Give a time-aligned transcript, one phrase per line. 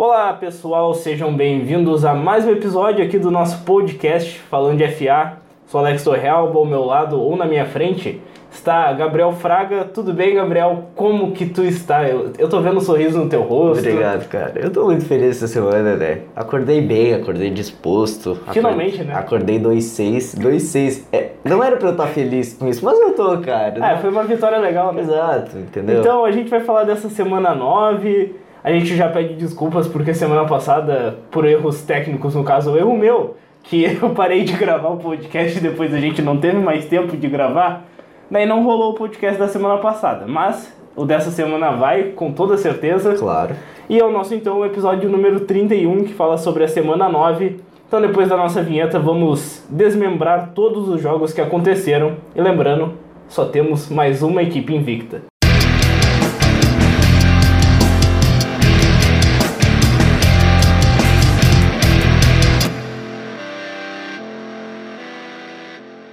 [0.00, 5.34] Olá pessoal, sejam bem-vindos a mais um episódio aqui do nosso podcast falando de FA.
[5.66, 8.18] Sou Alex Torreal, ao meu lado ou na minha frente
[8.50, 9.84] está Gabriel Fraga.
[9.84, 10.84] Tudo bem, Gabriel?
[10.96, 12.08] Como que tu está?
[12.08, 13.86] Eu, eu tô vendo um sorriso no teu rosto.
[13.86, 14.54] Obrigado, cara.
[14.56, 16.22] Eu tô muito feliz essa semana, né?
[16.34, 18.38] Acordei bem, acordei disposto.
[18.54, 19.60] Finalmente, acordei, né?
[19.60, 20.40] Acordei 2-6.
[20.40, 21.04] 2-6.
[21.12, 23.86] É, não era pra eu estar feliz com isso, mas eu tô, cara.
[23.86, 25.02] É, foi uma vitória legal, né?
[25.02, 26.00] Exato, entendeu?
[26.00, 28.48] Então a gente vai falar dessa semana 9.
[28.62, 32.96] A gente já pede desculpas porque semana passada, por erros técnicos, no caso, o erro
[32.96, 36.84] meu, que eu parei de gravar o podcast e depois a gente não teve mais
[36.84, 37.84] tempo de gravar.
[38.30, 42.56] Daí não rolou o podcast da semana passada, mas o dessa semana vai, com toda
[42.56, 43.14] certeza.
[43.14, 43.54] Claro.
[43.88, 47.60] E é o nosso, então, episódio número 31, que fala sobre a semana 9.
[47.88, 52.16] Então, depois da nossa vinheta, vamos desmembrar todos os jogos que aconteceram.
[52.36, 52.92] E lembrando,
[53.26, 55.29] só temos mais uma equipe invicta.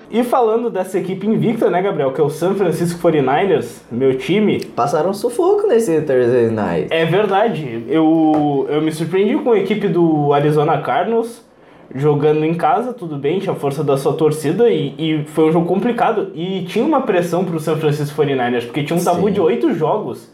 [0.10, 4.64] E falando dessa equipe invicta, né, Gabriel, que é o San Francisco 49ers, meu time.
[4.64, 6.88] Passaram um sufoco nesse Thursday Night.
[6.92, 7.84] É verdade.
[7.90, 11.46] Eu, eu me surpreendi com a equipe do Arizona Cardinals
[11.94, 15.52] jogando em casa, tudo bem, tinha a força da sua torcida e, e foi um
[15.52, 16.32] jogo complicado.
[16.34, 19.34] E tinha uma pressão pro San Francisco 49ers, porque tinha um tabu Sim.
[19.34, 20.32] de oito jogos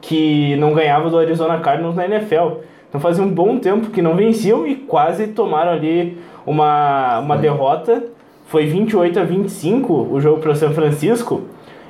[0.00, 2.58] que não ganhava do Arizona Cardinals na NFL.
[2.88, 8.04] Então fazia um bom tempo que não venciam e quase tomaram ali uma, uma derrota.
[8.46, 11.42] Foi 28 a 25 o jogo para o São Francisco.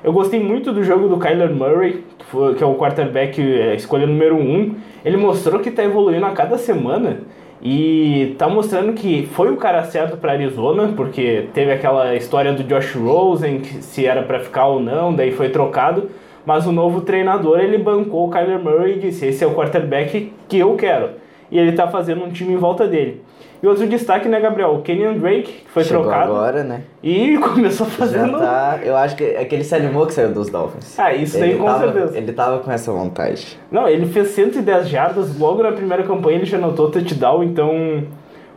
[0.02, 3.74] Eu gostei muito do jogo do Kyler Murray, que, foi, que é o quarterback é,
[3.74, 4.40] escolha número 1.
[4.40, 4.74] Um.
[5.04, 7.20] Ele mostrou que está evoluindo a cada semana
[7.60, 12.64] e está mostrando que foi o cara certo para Arizona, porque teve aquela história do
[12.64, 16.08] Josh Rosen, que se era para ficar ou não, daí foi trocado.
[16.46, 20.32] Mas o novo treinador ele bancou o Kyler Murray e disse: Esse é o quarterback
[20.48, 21.25] que eu quero.
[21.50, 23.22] E ele está fazendo um time em volta dele.
[23.62, 24.75] E outro destaque, né, Gabriel?
[24.75, 26.33] O Kenyon Drake, que foi Chegou trocado.
[26.33, 26.83] agora, né?
[27.02, 28.39] E começou Já fazendo.
[28.39, 30.98] tá, eu acho que é que ele se animou que saiu dos Dolphins.
[30.98, 32.18] Ah, isso ele daí com tava, certeza.
[32.18, 33.58] Ele tava com essa vontade.
[33.70, 38.05] Não, ele fez 110 jardas logo na primeira campanha, ele já anotou touchdown, então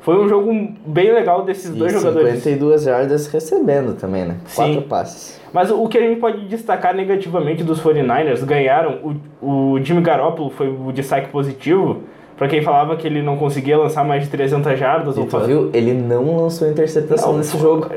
[0.01, 0.51] foi um jogo
[0.85, 2.35] bem legal desses dois e jogadores.
[2.35, 4.37] 52 jardas recebendo também, né?
[4.45, 4.55] Sim.
[4.73, 5.39] Quatro passes.
[5.53, 10.49] Mas o que a gente pode destacar negativamente dos 49ers, ganharam, o, o Jimmy Garoppolo
[10.49, 12.03] foi o destaque positivo,
[12.39, 15.17] pra quem falava que ele não conseguia lançar mais de 300 jardas.
[15.17, 15.69] E ou tu viu?
[15.73, 17.87] Ele não lançou interceptação Não, nesse jogo.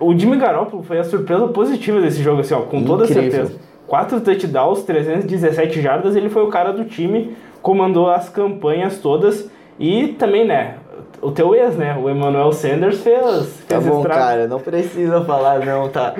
[0.00, 3.30] O Jimmy Garoppolo foi a surpresa positiva desse jogo, assim, ó, com toda Incrível.
[3.30, 3.54] certeza.
[3.86, 10.08] Quatro touchdowns, 317 jardas, ele foi o cara do time, comandou as campanhas todas e
[10.18, 10.76] também, né,
[11.20, 14.20] o teu ex, né, o Emmanuel Sanders fez, fez Tá bom, estrago.
[14.20, 16.14] cara, não precisa falar não, tá?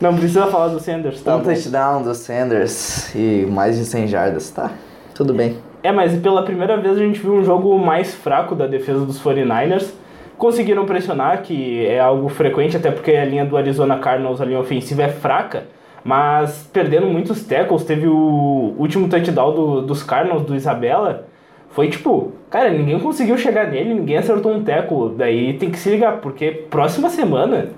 [0.00, 1.36] Não precisa falar do Sanders, tá?
[1.36, 1.44] um bom.
[1.44, 4.70] touchdown do Sanders e mais de 100 jardas, tá?
[5.14, 5.56] Tudo bem.
[5.88, 9.18] É, mas pela primeira vez a gente viu um jogo mais fraco da defesa dos
[9.22, 9.90] 49ers.
[10.36, 14.60] Conseguiram pressionar, que é algo frequente, até porque a linha do Arizona Cardinals, a linha
[14.60, 15.64] ofensiva, é fraca.
[16.04, 21.24] Mas perdendo muitos tackles, teve o último touchdown do, dos Cardinals, do Isabella.
[21.70, 25.14] Foi tipo, cara, ninguém conseguiu chegar nele, ninguém acertou um tackle.
[25.16, 27.70] Daí tem que se ligar, porque próxima semana,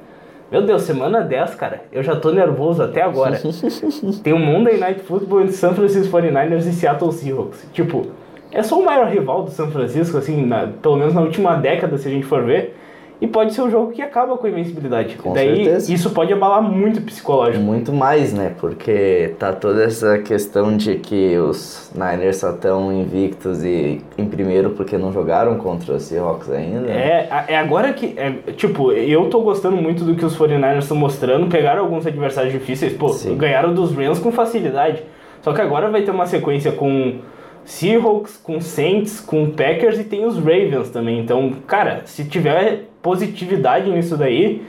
[0.50, 3.36] meu Deus, semana 10, cara, eu já tô nervoso até agora.
[4.22, 7.66] Tem um Monday Night Football entre San Francisco 49ers e Seattle Seahawks.
[7.72, 8.06] Tipo,
[8.50, 11.96] é só o maior rival do San Francisco, assim, na- pelo menos na última década,
[11.98, 12.74] se a gente for ver.
[13.20, 15.16] E pode ser o jogo que acaba com a invencibilidade.
[15.16, 15.92] Com Daí certeza.
[15.92, 17.62] isso pode abalar muito o psicológico.
[17.62, 18.54] Muito mais, né?
[18.58, 24.70] Porque tá toda essa questão de que os Niners só estão invictos e em primeiro
[24.70, 26.90] porque não jogaram contra os Seahawks ainda.
[26.90, 28.14] É, é agora que.
[28.16, 31.46] é, tipo, eu tô gostando muito do que os 49ers estão mostrando.
[31.48, 33.36] Pegaram alguns adversários difíceis, pô, Sim.
[33.36, 35.02] ganharam dos Rams com facilidade.
[35.42, 37.18] Só que agora vai ter uma sequência com
[37.64, 41.20] Seahawks, com Saints, com Packers e tem os Ravens também.
[41.20, 44.62] Então, cara, se tiver positividade nisso daí,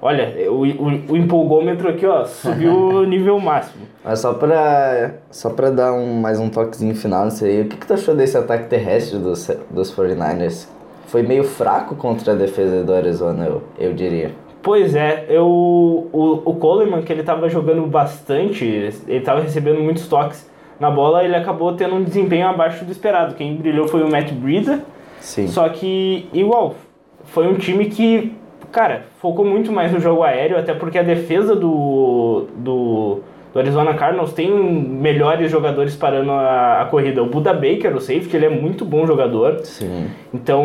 [0.00, 2.72] olha, o, o, o empolgômetro aqui, ó, subiu
[3.02, 3.86] o nível máximo.
[4.04, 7.76] Mas só pra, só pra dar um, mais um toquezinho final nisso aí, o que,
[7.76, 10.68] que tu achou desse ataque terrestre dos, dos 49ers?
[11.06, 14.30] Foi meio fraco contra a defesa do Arizona, eu, eu diria.
[14.62, 18.64] Pois é, eu, o, o Coleman, que ele tava jogando bastante,
[19.06, 20.46] ele tava recebendo muitos toques
[20.78, 23.34] na bola, ele acabou tendo um desempenho abaixo do esperado.
[23.34, 24.82] Quem brilhou foi o Matt Breida,
[25.20, 25.48] Sim.
[25.48, 26.76] só que, igual,
[27.24, 28.34] foi um time que,
[28.70, 33.20] cara, focou muito mais no jogo aéreo, até porque a defesa do, do,
[33.58, 37.22] do Arizona Cardinals tem melhores jogadores parando a, a, corrida.
[37.22, 39.58] O Buda Baker, o safety, ele é muito bom jogador.
[39.64, 40.06] Sim.
[40.32, 40.64] Então,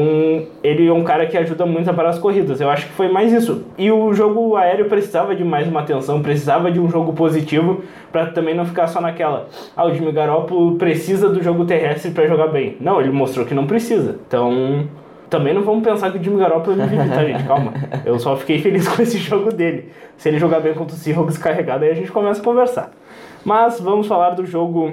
[0.63, 2.62] ele é um cara que ajuda muito a parar as corridas.
[2.62, 3.63] Eu acho que foi mais isso.
[3.78, 8.28] E o jogo aéreo precisava de mais uma atenção, precisava de um jogo positivo para
[8.28, 9.48] também não ficar só naquela.
[9.75, 12.78] Ah, o Jimmy Garoppolo precisa do jogo terrestre para jogar bem.
[12.80, 14.19] Não, ele mostrou que não precisa.
[14.28, 14.88] Então,
[15.33, 17.44] também não vamos pensar que o Jimmy Garoppolo é MVP, tá, gente?
[17.45, 17.74] Calma.
[18.06, 19.91] Eu só fiquei feliz com esse jogo dele.
[20.15, 22.91] Se ele jogar bem contra o Seahawks carregado, aí a gente começa a conversar.
[23.44, 24.91] Mas vamos falar do jogo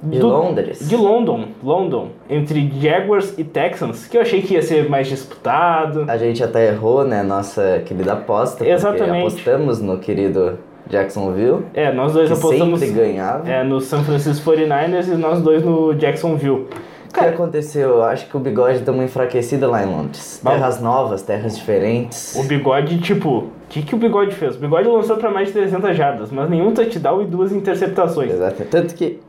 [0.00, 0.88] de do, Londres.
[0.88, 6.04] De London, London, entre Jaguars e Texans, que eu achei que ia ser mais disputado.
[6.06, 8.64] A gente até errou, né, nossa querida aposta.
[8.64, 9.26] Exatamente.
[9.26, 11.64] apostamos no querido Jacksonville.
[11.74, 12.78] É, nós dois apostamos.
[12.78, 13.50] Sempre ganhava.
[13.50, 16.68] É, no San Francisco 49ers e nós dois no Jacksonville.
[17.08, 18.02] O que aconteceu?
[18.02, 20.40] Acho que o bigode deu uma enfraquecida lá em Londres.
[20.42, 22.34] Terras novas, terras diferentes.
[22.36, 24.56] O bigode, tipo, o que, que o bigode fez?
[24.56, 28.32] O bigode lançou para mais de 300 jardas, mas nenhum touchdown e duas interceptações.
[28.32, 28.64] Exato.
[28.64, 29.20] Tanto que.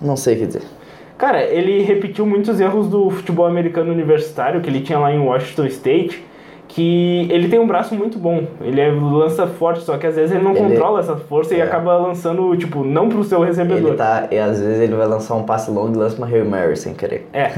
[0.00, 0.62] Não sei o que dizer.
[1.16, 5.66] Cara, ele repetiu muitos erros do futebol americano universitário que ele tinha lá em Washington
[5.66, 6.24] State
[6.74, 8.44] que ele tem um braço muito bom.
[8.62, 11.58] Ele é, lança forte, só que às vezes ele não ele, controla essa força é.
[11.58, 13.90] e acaba lançando, tipo, não pro seu recebedor.
[13.90, 16.46] Ele tá, e às vezes ele vai lançar um passe longo e lança uma Hail
[16.46, 17.28] Mary sem querer.
[17.32, 17.50] É.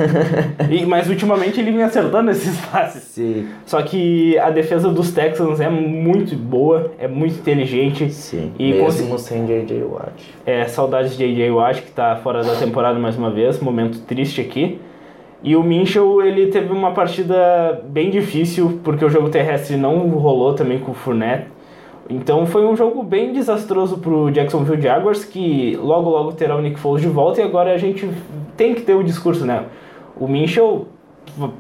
[0.69, 3.05] e, mas ultimamente ele vem acertando esses passes.
[3.05, 3.47] Sim.
[3.65, 8.11] Só que a defesa dos Texans é muito boa, é muito inteligente.
[8.11, 8.53] Sim.
[8.59, 9.23] E Mesmo cons...
[9.23, 9.85] sem J.J.
[9.85, 10.35] Watt.
[10.45, 11.51] É, saudades de J.J.
[11.53, 14.81] Watt, que tá fora da temporada mais uma vez, momento triste aqui.
[15.45, 20.55] E o Minchel, ele teve uma partida bem difícil, porque o jogo terrestre não rolou
[20.55, 21.49] também com o Fournette.
[22.09, 26.81] Então foi um jogo bem desastroso pro Jacksonville Jaguars, que logo logo terá o Nick
[26.81, 28.09] Foles de volta, e agora a gente
[28.57, 29.65] tem que ter o um discurso, né?
[30.19, 30.87] O Minchel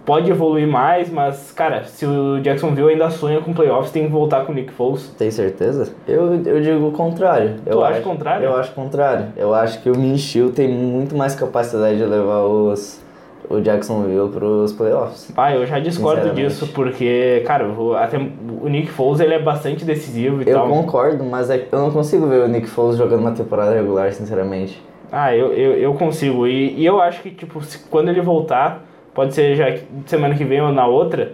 [0.07, 4.47] pode evoluir mais, mas, cara, se o Jacksonville ainda sonha com playoffs, tem que voltar
[4.47, 5.15] com o Nick Foles.
[5.19, 5.95] Tem certeza?
[6.09, 7.57] Eu, eu digo o contrário.
[7.63, 8.45] Tu eu acha o contrário?
[8.45, 9.27] Eu acho o contrário.
[9.37, 13.04] Eu acho que o Minchel tem muito mais capacidade de levar os
[13.49, 15.33] o Jacksonville pros playoffs.
[15.37, 19.85] Ah, eu já discordo disso, porque, cara, o, até, o Nick Foles ele é bastante
[19.85, 20.69] decisivo e eu tal.
[20.69, 24.13] Eu concordo, mas é, eu não consigo ver o Nick Foles jogando uma temporada regular,
[24.13, 24.83] sinceramente.
[25.13, 26.47] Ah, eu, eu, eu consigo.
[26.47, 29.67] E, e eu acho que, tipo, se, quando ele voltar, pode ser já
[30.07, 31.33] semana que vem ou na outra,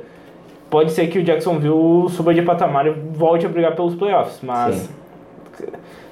[0.69, 4.75] pode ser que o Jacksonville suba de patamar e volte a brigar pelos playoffs, mas...
[4.75, 4.89] Sim.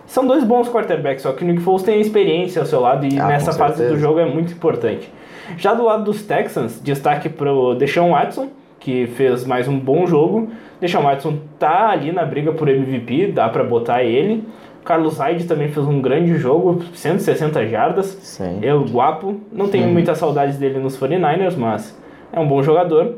[0.06, 3.20] São dois bons quarterbacks, só que o Nick Foles tem experiência ao seu lado e
[3.20, 5.12] ah, nessa fase do jogo é muito importante.
[5.56, 10.48] Já do lado dos Texans, destaque pro Deshaun Watson, que fez mais um bom jogo.
[10.80, 14.44] Deshaun Watson tá ali na briga por MVP, dá para botar ele.
[14.84, 18.06] Carlos Hyde também fez um grande jogo, 160 jardas.
[18.22, 18.58] Sim.
[18.62, 19.40] Ele guapo.
[19.52, 21.98] Não tenho muitas saudades dele nos 49ers, mas
[22.32, 23.16] é um bom jogador.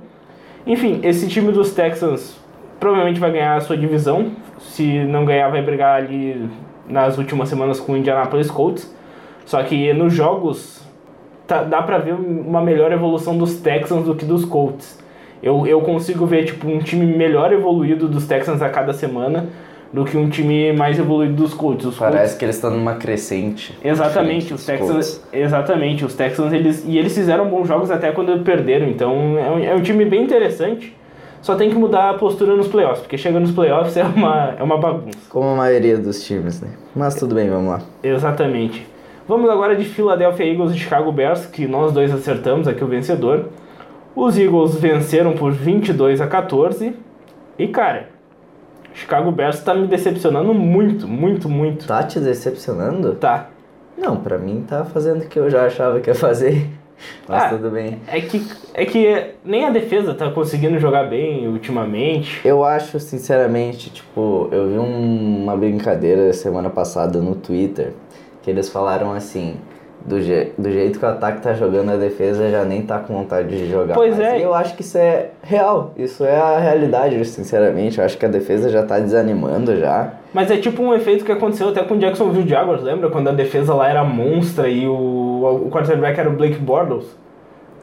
[0.67, 2.39] Enfim, esse time dos Texans
[2.79, 4.33] provavelmente vai ganhar a sua divisão.
[4.59, 6.49] Se não ganhar, vai brigar ali
[6.89, 8.93] nas últimas semanas com o Indianapolis Colts.
[9.47, 10.85] Só que nos jogos
[11.51, 14.97] tá, dá pra ver uma melhor evolução dos Texans do que dos Colts.
[15.43, 19.49] Eu, eu consigo ver tipo um time melhor evoluído dos Texans a cada semana
[19.93, 21.87] do que um time mais evoluído dos Colts.
[21.87, 22.35] Os Parece Colts...
[22.35, 23.77] que eles estão numa crescente.
[23.83, 25.29] Exatamente, os Texans, Colts.
[25.33, 29.59] exatamente, os Texans eles e eles fizeram bons jogos até quando perderam, então é um,
[29.59, 30.97] é um time bem interessante.
[31.43, 34.63] Só tem que mudar a postura nos playoffs, porque chega nos playoffs é uma, é
[34.63, 35.19] uma bagunça.
[35.31, 36.69] Como a maioria dos times, né?
[36.95, 37.81] Mas tudo bem, vamos lá.
[38.05, 38.87] Exatamente.
[39.31, 43.45] Vamos agora de Philadelphia Eagles e Chicago Bears, que nós dois acertamos aqui o vencedor.
[44.13, 46.97] Os Eagles venceram por 22 a 14.
[47.57, 48.09] E cara,
[48.93, 51.87] Chicago Bears tá me decepcionando muito, muito, muito.
[51.87, 53.15] Tá te decepcionando?
[53.15, 53.51] Tá.
[53.97, 56.67] Não, pra mim tá fazendo o que eu já achava que ia fazer.
[57.29, 58.01] Mas ah, tudo bem.
[58.09, 58.45] É que,
[58.75, 62.41] é que nem a defesa tá conseguindo jogar bem ultimamente.
[62.45, 67.93] Eu acho, sinceramente, tipo, eu vi um, uma brincadeira semana passada no Twitter
[68.43, 69.57] que eles falaram assim,
[70.05, 73.15] do, je do jeito que o ataque tá jogando, a defesa já nem tá com
[73.15, 73.95] vontade de jogar.
[73.95, 74.35] Pois mais.
[74.35, 74.39] é.
[74.39, 77.99] E eu acho que isso é real, isso é a realidade, sinceramente.
[77.99, 80.15] Eu acho que a defesa já tá desanimando já.
[80.33, 83.11] Mas é tipo um efeito que aconteceu até com o Jacksonville Jaguars, lembra?
[83.11, 87.05] Quando a defesa lá era monstra e o, o quarterback era o Blake Bortles.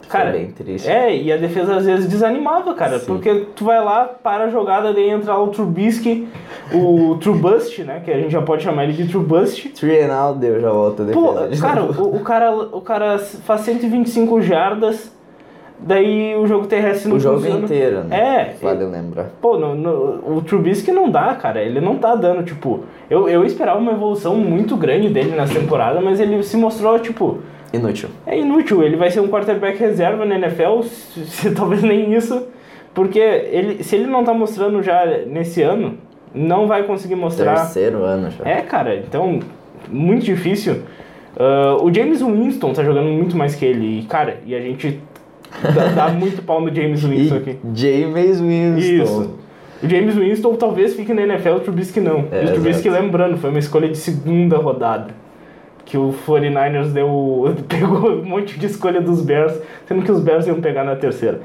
[0.10, 0.90] Cara, Foi bem triste.
[0.90, 3.00] É, e a defesa às vezes desanimava, cara.
[3.00, 3.06] Sim.
[3.06, 6.28] Porque tu vai lá, para a jogada, daí entra o Trubisky,
[6.74, 8.02] o Trubust, né?
[8.04, 9.74] Que a gente já pode chamar ele de Trubust.
[10.12, 11.06] Out, deu, já volta a.
[11.08, 15.12] Pô, cara, o, o, cara, o cara faz 125 jardas,
[15.78, 18.18] daí o jogo terrestre não O jogo inteiro, né?
[18.18, 18.56] É.
[18.62, 19.32] Vale lembrar.
[19.42, 21.62] Pô, no, no, o Trubisky não dá, cara.
[21.62, 22.86] Ele não tá dando, tipo...
[23.10, 27.40] Eu, eu esperava uma evolução muito grande dele nessa temporada, mas ele se mostrou, tipo
[27.74, 28.10] Inútil.
[28.26, 28.84] É inútil.
[28.84, 32.48] Ele vai ser um quarterback reserva na NFL, se, se, talvez nem isso.
[32.94, 35.98] Porque ele, se ele não tá mostrando já nesse ano,
[36.34, 37.56] não vai conseguir mostrar.
[37.56, 38.50] Terceiro ano já.
[38.50, 38.96] É, cara.
[38.96, 39.40] Então,
[39.88, 40.82] muito difícil.
[41.36, 44.00] Uh, o James Winston tá jogando muito mais que ele.
[44.00, 45.00] E, cara, e a gente
[45.76, 47.58] dá, dá muito pau no James Winston aqui.
[47.76, 49.04] James Winston.
[49.04, 49.38] Isso.
[49.84, 52.26] O James Winston talvez fique na NFL, o Trubisky não.
[52.32, 53.04] É, o Trubisky, exato.
[53.04, 55.14] lembrando, foi uma escolha de segunda rodada.
[55.88, 60.46] Que o 49ers deu, pegou um monte de escolha dos Bears, sendo que os Bears
[60.46, 61.42] iam pegar na terceira.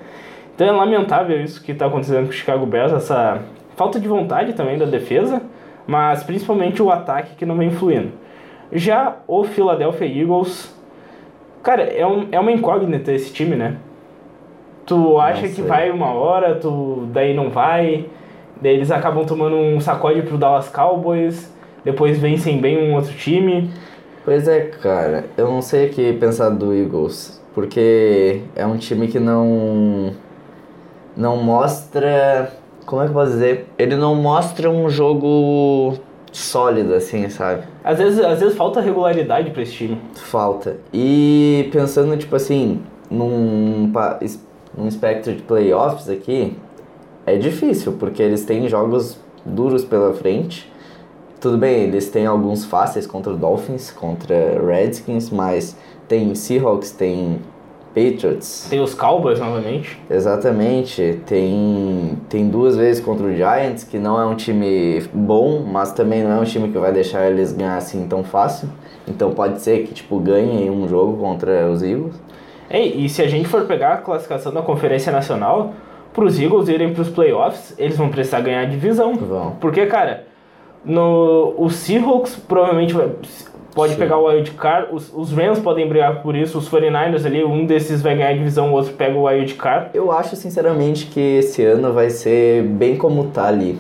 [0.55, 3.41] Então é lamentável isso que está acontecendo com o Chicago Bears, essa
[3.77, 5.41] falta de vontade também da defesa,
[5.87, 8.13] mas principalmente o ataque que não vem fluindo.
[8.71, 10.75] Já o Philadelphia Eagles,
[11.63, 13.77] cara, é, um, é uma incógnita esse time, né?
[14.85, 18.07] Tu acha que vai uma hora, tu daí não vai,
[18.61, 21.53] daí eles acabam tomando um sacode pro Dallas Cowboys,
[21.85, 23.71] depois vencem bem um outro time.
[24.25, 29.09] Pois é, cara, eu não sei o que pensar do Eagles, porque é um time
[29.09, 30.13] que não
[31.17, 32.53] não mostra,
[32.87, 33.67] como é que eu posso dizer?
[33.77, 35.95] Ele não mostra um jogo
[36.31, 37.65] sólido assim, sabe?
[37.85, 40.01] Às vezes, às vezes falta regularidade pra esse time.
[40.15, 40.77] Falta.
[40.93, 43.93] E pensando tipo assim, num
[44.77, 46.57] num espectro de playoffs aqui,
[47.27, 50.72] é difícil, porque eles têm jogos duros pela frente.
[51.43, 57.41] Tudo bem, eles têm alguns fáceis contra o Dolphins, contra Redskins, mas tem Seahawks, tem
[57.89, 58.69] Patriots.
[58.71, 60.01] Tem os Cowboys novamente.
[60.09, 65.91] Exatamente, tem, tem duas vezes contra o Giants, que não é um time bom, mas
[65.91, 68.69] também não é um time que vai deixar eles ganhar assim tão fácil.
[69.09, 72.15] Então pode ser que tipo ganhe um jogo contra os Eagles.
[72.71, 75.75] É, e se a gente for pegar a classificação da Conferência Nacional,
[76.15, 79.17] pros Eagles irem pros playoffs, eles vão precisar ganhar a divisão.
[79.17, 79.57] Vão.
[79.61, 80.31] Porque, cara,
[80.85, 83.11] no, o Seahawks provavelmente vai-
[83.75, 83.99] pode Sim.
[83.99, 87.65] pegar o wild card, os, os Rams podem brigar por isso, os 49ers ali, um
[87.65, 89.91] desses vai ganhar a divisão, o outro pega o wild card.
[89.95, 93.79] Eu acho sinceramente que esse ano vai ser bem como tá ali.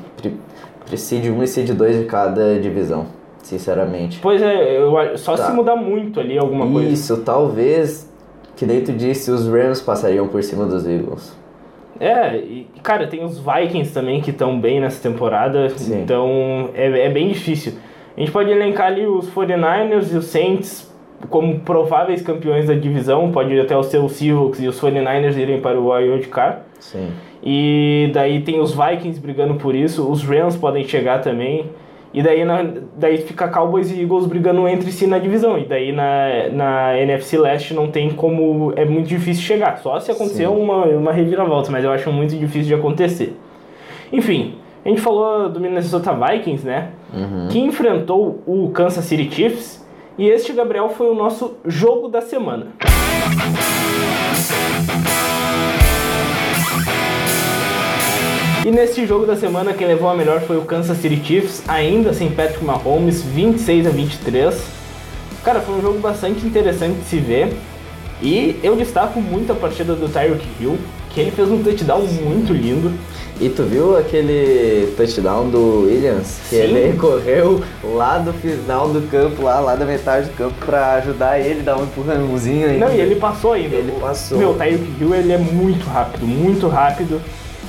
[0.96, 3.06] Seed 1 e Seed 2 de cada divisão,
[3.42, 4.18] sinceramente.
[4.22, 5.46] Pois é, eu, só Tá.
[5.46, 6.88] se mudar muito ali alguma coisa.
[6.88, 8.08] Isso, talvez,
[8.56, 11.34] que nem tu disse, os Rams passariam por cima dos Eagles.
[12.02, 16.02] É, e cara, tem os Vikings também que estão bem nessa temporada, Sim.
[16.02, 17.74] então é, é bem difícil.
[18.16, 20.92] A gente pode elencar ali os 49ers e os Saints
[21.30, 25.78] como prováveis campeões da divisão, pode até o seu Seahawks e os 49ers irem para
[25.78, 26.62] o Wild Card.
[26.80, 27.10] Sim.
[27.40, 31.70] E daí tem os Vikings brigando por isso, os Rams podem chegar também.
[32.14, 32.62] E daí, na,
[32.96, 35.58] daí fica Cowboys e Eagles brigando entre si na divisão.
[35.58, 38.72] E daí na, na NFC Leste não tem como.
[38.76, 39.78] É muito difícil chegar.
[39.78, 40.54] Só se acontecer Sim.
[40.54, 43.34] uma, uma reviravolta, mas eu acho muito difícil de acontecer.
[44.12, 46.90] Enfim, a gente falou do Minnesota Vikings, né?
[47.14, 47.48] Uhum.
[47.48, 49.82] Que enfrentou o Kansas City Chiefs.
[50.18, 52.66] E este, Gabriel, foi o nosso jogo da semana.
[58.64, 62.14] E neste jogo da semana, quem levou a melhor foi o Kansas City Chiefs, ainda
[62.14, 64.62] sem Patrick Mahomes, 26 a 23.
[65.42, 67.52] Cara, foi um jogo bastante interessante de se ver.
[68.22, 70.78] E eu destaco muito a partida do Tyreek Hill,
[71.10, 72.92] que ele fez um touchdown muito lindo.
[73.40, 76.38] E tu viu aquele touchdown do Williams?
[76.48, 76.62] Que Sim.
[76.62, 81.40] ele correu lá do final do campo, lá, lá da metade do campo, pra ajudar
[81.40, 82.78] ele, dar um empurrãozinho aí.
[82.78, 83.74] Não, e ele passou ainda.
[83.74, 84.38] Ele passou.
[84.38, 87.20] Meu, o Tyreek Hill ele é muito rápido, muito rápido.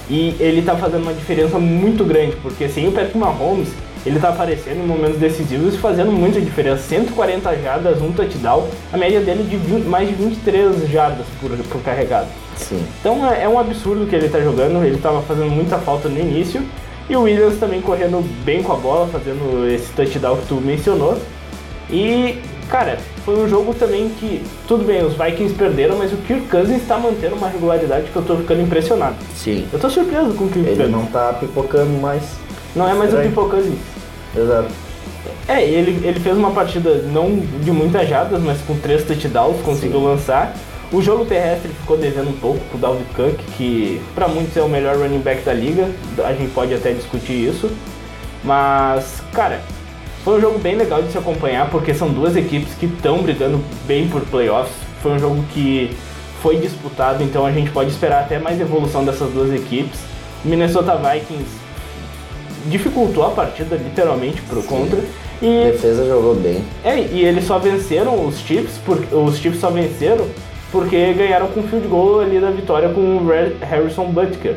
[0.10, 3.70] E ele tá fazendo uma diferença muito grande, porque sem o Patrick Mahomes,
[4.06, 6.84] ele tá aparecendo em momentos decisivos e fazendo muita diferença.
[6.84, 11.82] 140 jardas, um touchdown, a média dele de 20 mais de 23 jardas por, por
[11.82, 12.28] carregado.
[12.58, 12.84] Sim.
[13.00, 16.20] Então é, é um absurdo que ele tá jogando, ele tava fazendo muita falta no
[16.20, 16.62] início.
[17.10, 21.18] E o Williams também correndo bem com a bola, fazendo esse touchdown que tu mencionou.
[21.90, 22.38] E,
[22.70, 26.82] cara, foi um jogo também que, tudo bem, os Vikings perderam, mas o Kirk Cousins
[26.82, 29.16] está mantendo uma regularidade que eu tô ficando impressionado.
[29.36, 29.66] Sim.
[29.72, 30.92] Eu tô surpreso com o Kirk Ele Cousins.
[30.92, 32.24] não tá pipocando mais.
[32.76, 33.32] Não é mais o Estranho.
[33.32, 33.80] People Cousins.
[34.36, 34.70] Exato.
[35.48, 40.02] É, ele, ele fez uma partida não de muitas jardas, mas com três touchdowns, conseguiu
[40.02, 40.54] lançar.
[40.92, 44.70] O jogo terrestre ficou devendo um pouco pro Dalvin Cook, que pra muitos é o
[44.70, 45.90] melhor running back da liga.
[46.24, 47.70] A gente pode até discutir isso.
[48.44, 49.62] Mas, cara,
[50.24, 53.60] foi um jogo bem legal de se acompanhar, porque são duas equipes que estão brigando
[53.86, 54.76] bem por playoffs.
[55.02, 55.92] Foi um jogo que
[56.42, 60.00] foi disputado, então a gente pode esperar até mais evolução dessas duas equipes.
[60.44, 61.50] O Minnesota Vikings
[62.68, 65.00] dificultou a partida literalmente pro contra.
[65.00, 66.64] A E defesa jogou bem.
[66.86, 70.26] é, e eles só venceram os Chiefs, porque os Chiefs só venceram
[70.72, 73.28] porque ganharam com field goal ali da vitória com o
[73.62, 74.56] Harrison Butker.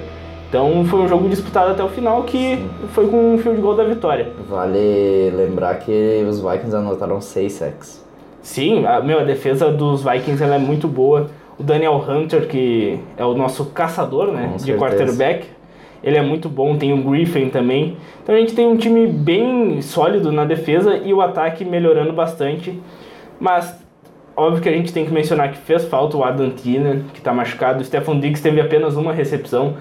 [0.49, 3.85] Então foi um jogo disputado até o final que foi com o field goal da
[3.85, 4.33] vitória.
[4.49, 8.05] Vale lembrar que os Vikings anotaram 6 sacks.
[8.43, 11.29] Sim, a, meu, a defesa dos Vikings ela é muito boa.
[11.59, 14.79] O Daniel Hunter, que é o nosso caçador né, Com de certeza.
[14.79, 15.47] quarterback,
[16.05, 17.97] ele é muito bom, tem o Griffin também.
[18.23, 22.81] Então a gente tem um time bem sólido na defesa e o ataque melhorando bastante.
[23.41, 23.85] Mas
[24.37, 27.33] óbvio que a gente tem que mencionar que fez falta o Adam Thielen, que está
[27.33, 27.81] machucado.
[27.81, 29.75] O Stefan Diggs teve apenas uma recepção.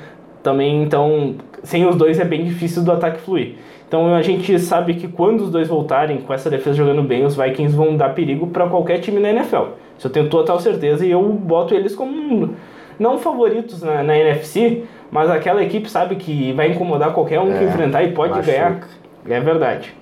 [0.46, 1.34] Também, então,
[1.64, 3.56] sem os dois é bem difícil do ataque fluir.
[3.88, 7.36] Então a gente sabe que quando os dois voltarem com essa defesa jogando bem, os
[7.36, 9.70] Vikings vão dar perigo para qualquer time na NFL.
[9.98, 12.54] Isso eu tenho total certeza e eu boto eles como
[13.00, 17.58] não favoritos na, na NFC, mas aquela equipe sabe que vai incomodar qualquer um é,
[17.58, 18.52] que enfrentar e pode machuca.
[18.52, 18.88] ganhar.
[19.28, 19.96] É verdade.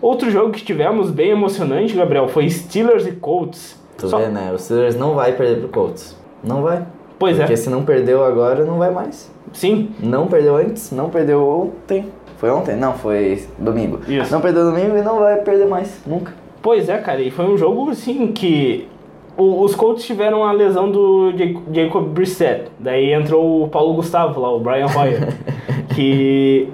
[0.00, 3.76] Outro jogo que tivemos bem emocionante, Gabriel, foi Steelers e Colts.
[3.96, 4.18] Tu Só...
[4.18, 4.52] vê, né?
[4.54, 6.16] O Steelers não vai perder pro Colts.
[6.44, 6.86] Não vai.
[7.18, 7.46] Pois Porque é.
[7.46, 9.36] Porque se não perdeu agora, não vai mais.
[9.52, 9.90] Sim.
[10.00, 12.06] Não perdeu antes, não perdeu ontem.
[12.36, 12.76] Foi ontem?
[12.76, 14.00] Não, foi domingo.
[14.08, 14.32] Isso.
[14.32, 16.32] Não perdeu domingo e não vai perder mais, nunca.
[16.62, 18.88] Pois é, cara, e foi um jogo assim que
[19.36, 21.32] os Colts tiveram a lesão do
[21.72, 22.70] Jacob Brissett.
[22.78, 25.28] Daí entrou o Paulo Gustavo lá, o Brian Hoyer.
[25.94, 26.68] que,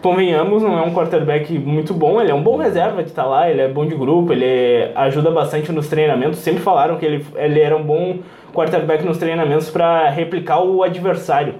[0.00, 2.20] convenhamos, não é um quarterback muito bom.
[2.20, 4.90] Ele é um bom reserva de estar tá lá, ele é bom de grupo, ele
[4.94, 6.38] ajuda bastante nos treinamentos.
[6.38, 8.18] Sempre falaram que ele, ele era um bom
[8.54, 11.54] quarterback nos treinamentos para replicar o adversário.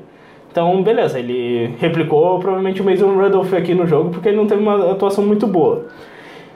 [0.56, 4.62] Então, beleza, ele replicou provavelmente o Mason Rudolph aqui no jogo porque ele não teve
[4.62, 5.84] uma atuação muito boa.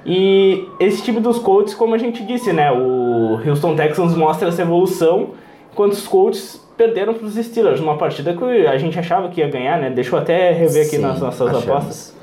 [0.06, 2.72] E esse time dos Colts, como a gente disse, né?
[2.72, 5.32] O Houston Texans mostra essa evolução,
[5.70, 9.48] enquanto os Colts perderam para os Steelers numa partida que a gente achava que ia
[9.50, 9.90] ganhar, né?
[9.90, 11.68] Deixa eu até rever aqui Sim, nas nossas achamos.
[11.68, 12.16] apostas.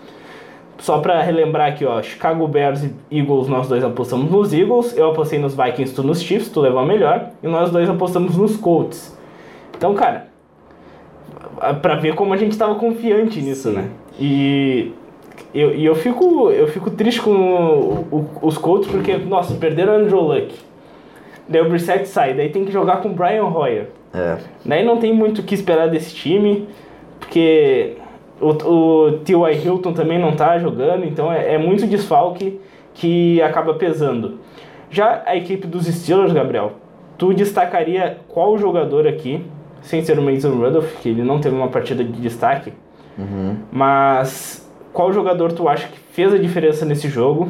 [0.80, 5.12] Só para relembrar aqui, ó, Chicago Bears e Eagles, nós dois apostamos nos Eagles, eu
[5.12, 8.58] apostei nos Vikings, tu nos Chiefs, tu levou a melhor, e nós dois apostamos nos
[8.58, 9.16] Colts.
[9.76, 10.36] Então, cara,
[11.82, 13.76] para ver como a gente estava confiante nisso, Sim.
[13.76, 13.90] né?
[14.20, 14.92] E
[15.54, 19.94] eu, e eu fico, eu fico triste com o, o, os Colts porque, nossa, perderam
[19.94, 20.54] o Andrew Luck.
[21.48, 23.88] Daí o Brissett sai, daí tem que jogar com o Brian Hoyer.
[24.14, 24.38] É.
[24.66, 26.68] Daí não tem muito o que esperar desse time,
[27.20, 27.96] porque
[28.42, 29.66] o, o T.Y.
[29.66, 32.60] Hilton também não tá jogando, então é, é muito desfalque
[32.94, 34.40] que acaba pesando.
[34.90, 36.74] Já a equipe dos Steelers, Gabriel,
[37.18, 39.44] tu destacaria qual jogador aqui,
[39.82, 42.74] sem ser o Mason Rudolph, que ele não teve uma partida de destaque,
[43.18, 43.58] uhum.
[43.72, 47.50] mas qual jogador tu acha que fez a diferença nesse jogo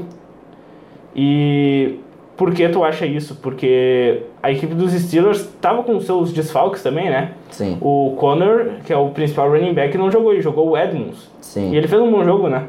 [1.15, 1.99] e
[2.37, 3.35] por que tu acha isso?
[3.41, 7.31] Porque a equipe dos Steelers estava com seus desfalques também, né?
[7.49, 7.77] Sim.
[7.81, 11.29] O Connor, que é o principal running back, não jogou, ele jogou o Edmonds.
[11.41, 11.71] Sim.
[11.71, 12.67] E ele fez um bom jogo, né?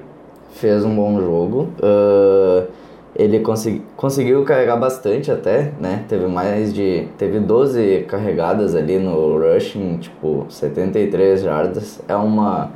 [0.53, 1.69] Fez um bom jogo.
[1.79, 2.67] Uh,
[3.15, 6.05] ele consegui, conseguiu carregar bastante até, né?
[6.09, 7.09] Teve mais de...
[7.19, 12.01] Teve 12 carregadas ali no rushing, tipo, 73 jardas.
[12.07, 12.71] É uma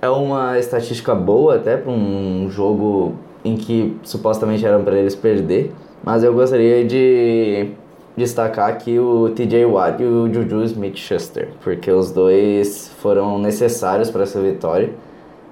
[0.00, 5.72] é uma estatística boa até para um jogo em que supostamente eram para eles perder,
[6.02, 7.70] mas eu gostaria de
[8.16, 14.22] destacar aqui o TJ Watt e o Juju Smith-Schuster, porque os dois foram necessários para
[14.24, 14.90] essa vitória,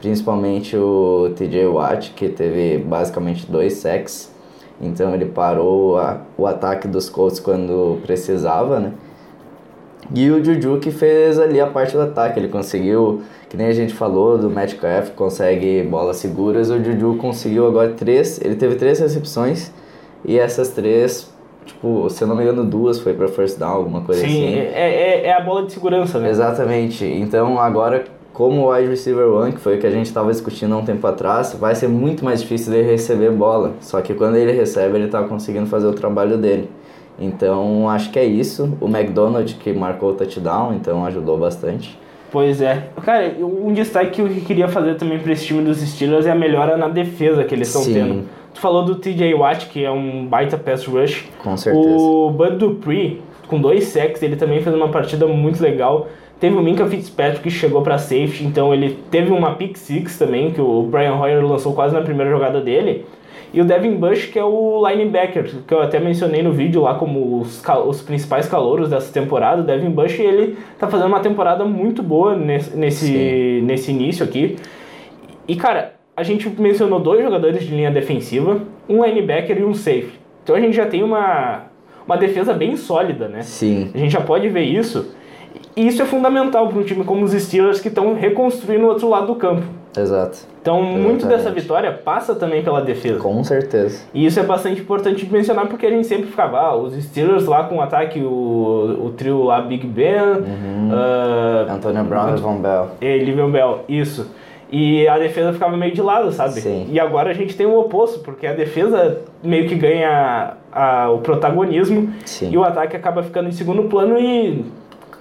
[0.01, 4.32] principalmente o TJ Watt, que teve basicamente dois sacks,
[4.83, 8.93] então ele parou a, o ataque dos Colts quando precisava, né?
[10.15, 13.73] E o Juju que fez ali a parte do ataque, ele conseguiu que nem a
[13.73, 18.99] gente falou do Metcalf, consegue bolas seguras, o Juju conseguiu agora três, ele teve três
[18.99, 19.71] recepções
[20.25, 21.31] e essas três,
[21.65, 24.55] tipo, se eu não me engano, duas foi para first down, alguma coisa Sim, assim.
[24.55, 26.31] Sim, é, é, é, a bola de segurança, né?
[26.31, 27.05] Exatamente.
[27.05, 28.05] Então agora,
[28.43, 30.85] como o wide receiver one, que foi o que a gente estava discutindo há um
[30.85, 33.75] tempo atrás, vai ser muito mais difícil dele receber bola.
[33.79, 36.69] Só que quando ele recebe, ele está conseguindo fazer o trabalho dele.
[37.21, 38.77] Então acho que é isso.
[38.81, 41.97] O McDonald que marcou o touchdown, então ajudou bastante.
[42.33, 42.89] Pois é.
[43.05, 46.35] Cara, um destaque que eu queria fazer também para esse time dos Steelers é a
[46.35, 48.25] melhora na defesa que eles estão tendo.
[48.53, 51.29] Tu falou do TJ Watt, que é um baita pass rush.
[51.41, 51.87] Com certeza.
[51.87, 56.09] O Bud Dupree, com dois sacks, ele também fez uma partida muito legal.
[56.43, 60.51] Teve o Minka Fitzpatrick que chegou para safety, então ele teve uma pick six também,
[60.51, 63.07] que o Brian Hoyer lançou quase na primeira jogada dele.
[63.55, 66.97] E o Devin Bush, que é o linebacker, que eu até mencionei no vídeo lá
[66.97, 69.63] como os, os principais calouros dessa temporada.
[69.63, 74.57] O Devin Bush, ele tá fazendo uma temporada muito boa nesse, nesse, nesse início aqui.
[75.47, 80.11] E, cara, a gente mencionou dois jogadores de linha defensiva, um linebacker e um safe.
[80.43, 81.67] Então a gente já tem uma,
[82.05, 83.43] uma defesa bem sólida, né?
[83.43, 83.93] Sim.
[83.95, 85.22] A gente já pode ver isso.
[85.75, 89.09] E isso é fundamental para um time como os Steelers que estão reconstruindo o outro
[89.09, 89.63] lado do campo.
[89.97, 90.39] Exato.
[90.61, 91.07] Então, Exatamente.
[91.07, 93.19] muito dessa vitória passa também pela defesa.
[93.19, 94.05] Com certeza.
[94.15, 97.47] E isso é bastante importante de mencionar porque a gente sempre ficava, ah, os Steelers
[97.47, 100.91] lá com o ataque, o, o trio lá, Big Ben, uhum.
[100.91, 102.89] uh, Antonio Brown e Von Bell.
[103.01, 104.31] E Livion Bell, isso.
[104.71, 106.61] E a defesa ficava meio de lado, sabe?
[106.63, 106.87] Sim.
[106.91, 111.19] E agora a gente tem o oposto, porque a defesa meio que ganha a, o
[111.19, 112.51] protagonismo Sim.
[112.51, 114.65] e o ataque acaba ficando em segundo plano e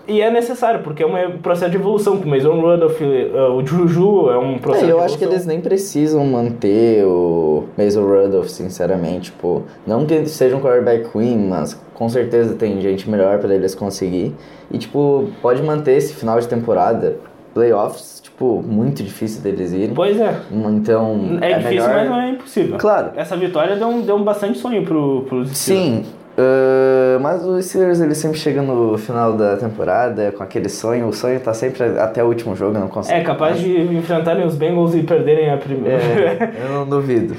[0.08, 3.66] E é necessário, porque é um processo de evolução, como o Mason Rudolph, uh, o
[3.66, 5.06] Juju é um processo É, de eu evolução.
[5.06, 9.32] acho que eles nem precisam manter o Mason Rudolph, sinceramente.
[9.32, 13.76] Tipo, não que seja um quarterback ruim, mas com certeza tem gente melhor pra eles
[13.76, 14.34] conseguir.
[14.72, 17.18] E, tipo, pode manter esse final de temporada.
[17.54, 19.94] Playoffs, tipo, muito difícil deles irem.
[19.94, 20.36] Pois é.
[20.50, 21.94] Então, É, difícil, melhor...
[21.96, 22.78] mas não é impossível.
[22.78, 23.12] Claro.
[23.16, 25.58] Essa vitória deu um, deu um bastante sonho pro, Steelers.
[25.58, 26.06] Sim,
[26.38, 31.08] ah, mas os Steelers ele sempre chega no final da temporada com aquele sonho.
[31.08, 33.20] O sonho tá sempre até o último jogo, não consegue.
[33.20, 36.02] É capaz de enfrentarem os Bengals e perderem a primeira.
[36.04, 37.36] É, eu não duvido.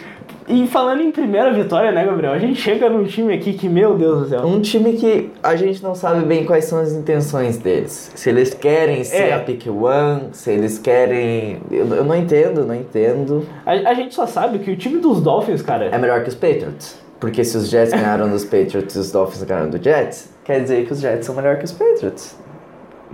[0.49, 2.33] e falando em primeira vitória, né, Gabriel?
[2.33, 4.41] A gente chega num time aqui que, meu Deus do céu.
[4.47, 8.11] Um time que a gente não sabe bem quais são as intenções deles.
[8.15, 9.35] Se eles querem ser É.
[9.35, 11.59] a pick one, se eles querem.
[11.71, 13.45] Eu, eu não entendo, não entendo.
[13.67, 15.87] A, a gente só sabe que o time dos Dolphins, cara.
[15.87, 17.01] É melhor que os Patriots.
[17.23, 20.85] Porque se os Jets ganharam dos Patriots e os Dolphins ganharam do Jets, quer dizer
[20.85, 22.37] que os Jets são melhor que os Patriots.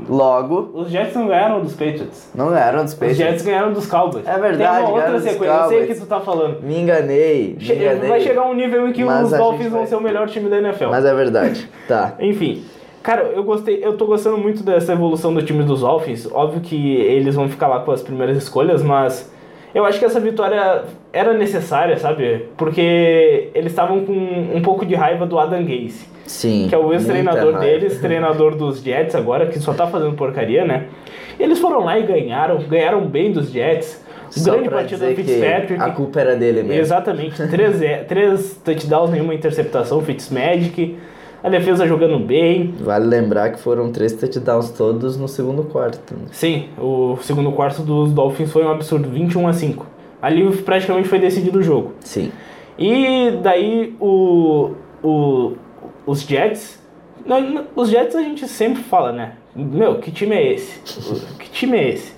[0.08, 2.30] Logo, Os Jets não ganharam dos Patriots.
[2.34, 3.18] não ganharam dos Os Patriots.
[3.18, 4.26] Jets ganharam dos Cowboys.
[4.26, 5.52] É verdade, Tem uma outra dos sequência.
[5.52, 6.62] Eu sei o que tu tá falando.
[6.62, 8.08] Me enganei, me enganei.
[8.08, 10.56] Vai chegar um nível em que Mas os Dolphins vão ser o melhor time da
[10.56, 10.88] NFL.
[10.88, 11.68] Mas é verdade.
[11.86, 12.14] Tá.
[12.18, 12.64] Enfim,
[13.02, 16.26] cara, eu gostei, eu tô gostando muito dessa evolução do time dos Dolphins.
[16.32, 19.30] Óbvio que eles vão ficar lá com as primeiras escolhas, mas
[19.78, 22.46] eu acho que essa vitória era necessária, sabe?
[22.56, 26.66] Porque eles estavam com um pouco de raiva do Adam Gase, Sim.
[26.68, 30.86] que é o ex-treinador deles, treinador dos Jets agora, que só tá fazendo porcaria, né?
[31.38, 34.04] Eles foram lá e ganharam, ganharam bem dos Jets.
[34.30, 35.80] Só Grande partida do Fitzpatrick.
[35.80, 36.82] a culpa era dele mesmo.
[36.82, 37.46] Exatamente.
[37.46, 40.98] três, três touchdowns, nenhuma interceptação, Fitzmagic.
[41.48, 42.74] A defesa jogando bem.
[42.78, 46.12] Vale lembrar que foram três touchdowns todos no segundo quarto.
[46.12, 46.26] né?
[46.30, 49.86] Sim, o segundo quarto dos Dolphins foi um absurdo, 21 a 5.
[50.20, 51.94] Ali praticamente foi decidido o jogo.
[52.00, 52.30] Sim.
[52.78, 55.52] E daí o, o,
[56.06, 56.78] os Jets.
[57.74, 59.32] Os Jets a gente sempre fala, né?
[59.56, 60.78] Meu, que time é esse?
[61.40, 62.12] Que time é esse?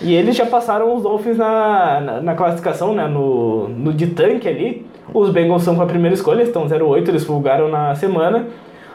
[0.00, 3.08] E eles já passaram os Dolphins na, na, na classificação, né?
[3.08, 4.86] No, no de tanque ali.
[5.12, 8.46] Os Bengals são com a primeira escolha, estão 0-8, eles folgaram na semana.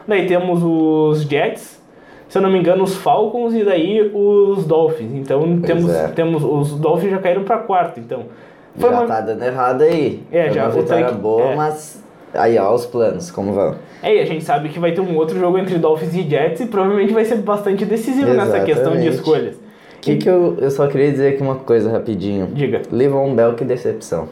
[0.06, 1.80] Daí temos os Jets,
[2.28, 5.12] se eu não me engano, os Falcons e daí os Dolphins.
[5.14, 6.08] Então temos, é.
[6.08, 8.00] temos os Dolphins já caíram para quarto.
[8.00, 8.24] Então
[8.76, 10.22] foi já uma- tá dando errado aí.
[10.32, 11.54] É, Foi já, uma vitória boa, é.
[11.56, 12.02] mas
[12.34, 13.74] aí ó, os planos, como vão.
[14.02, 16.60] É, e a gente sabe que vai ter um outro jogo entre Dolphins e Jets
[16.62, 19.14] e provavelmente vai ser bastante decisivo nessa questão de Exatamente.
[19.14, 19.56] escolhas.
[20.00, 22.48] Que que eu, eu só queria dizer aqui uma coisa rapidinho.
[22.52, 22.82] Diga.
[22.90, 24.28] Livon Bell, que decepção.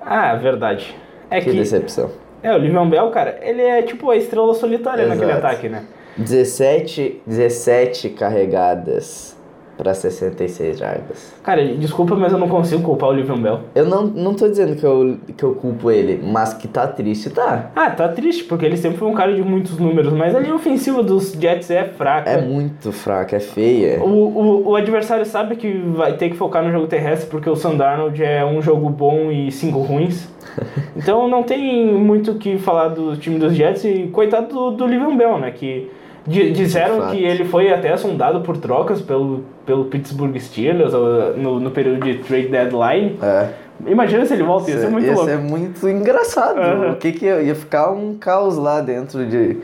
[0.00, 0.94] Ah, verdade.
[1.28, 1.56] É Que que.
[1.56, 2.10] decepção.
[2.42, 5.46] É, o Livion Bell, cara, ele é tipo a estrela solitária naquele Exato.
[5.46, 5.84] ataque, né?
[6.16, 9.36] 17, 17 carregadas
[9.76, 11.32] pra 66 jardas.
[11.42, 13.60] Cara, desculpa, mas eu não consigo culpar o Livion Bell.
[13.74, 17.30] Eu não, não tô dizendo que eu, que eu culpo ele, mas que tá triste,
[17.30, 17.70] tá.
[17.74, 20.54] Ah, tá triste, porque ele sempre foi um cara de muitos números, mas a linha
[20.54, 22.30] ofensiva dos Jets é fraca.
[22.30, 24.00] É muito fraca, é feia.
[24.02, 27.56] O, o, o adversário sabe que vai ter que focar no jogo terrestre porque o
[27.56, 30.28] Sandarnold é um jogo bom e cinco ruins.
[30.96, 34.86] Então não tem muito o que falar do time dos Jets e coitado do, do
[34.86, 35.50] Livion Bell, né?
[35.50, 35.90] Que
[36.26, 41.70] di- disseram que ele foi até sondado por trocas pelo, pelo Pittsburgh Steelers no, no
[41.70, 43.16] período de trade deadline.
[43.22, 43.48] É.
[43.86, 45.28] Imagina se ele volta, ia ser muito ia louco.
[45.28, 46.58] ser muito engraçado.
[46.60, 46.92] Aham.
[46.92, 49.56] O que que ia, ia ficar um caos lá dentro de,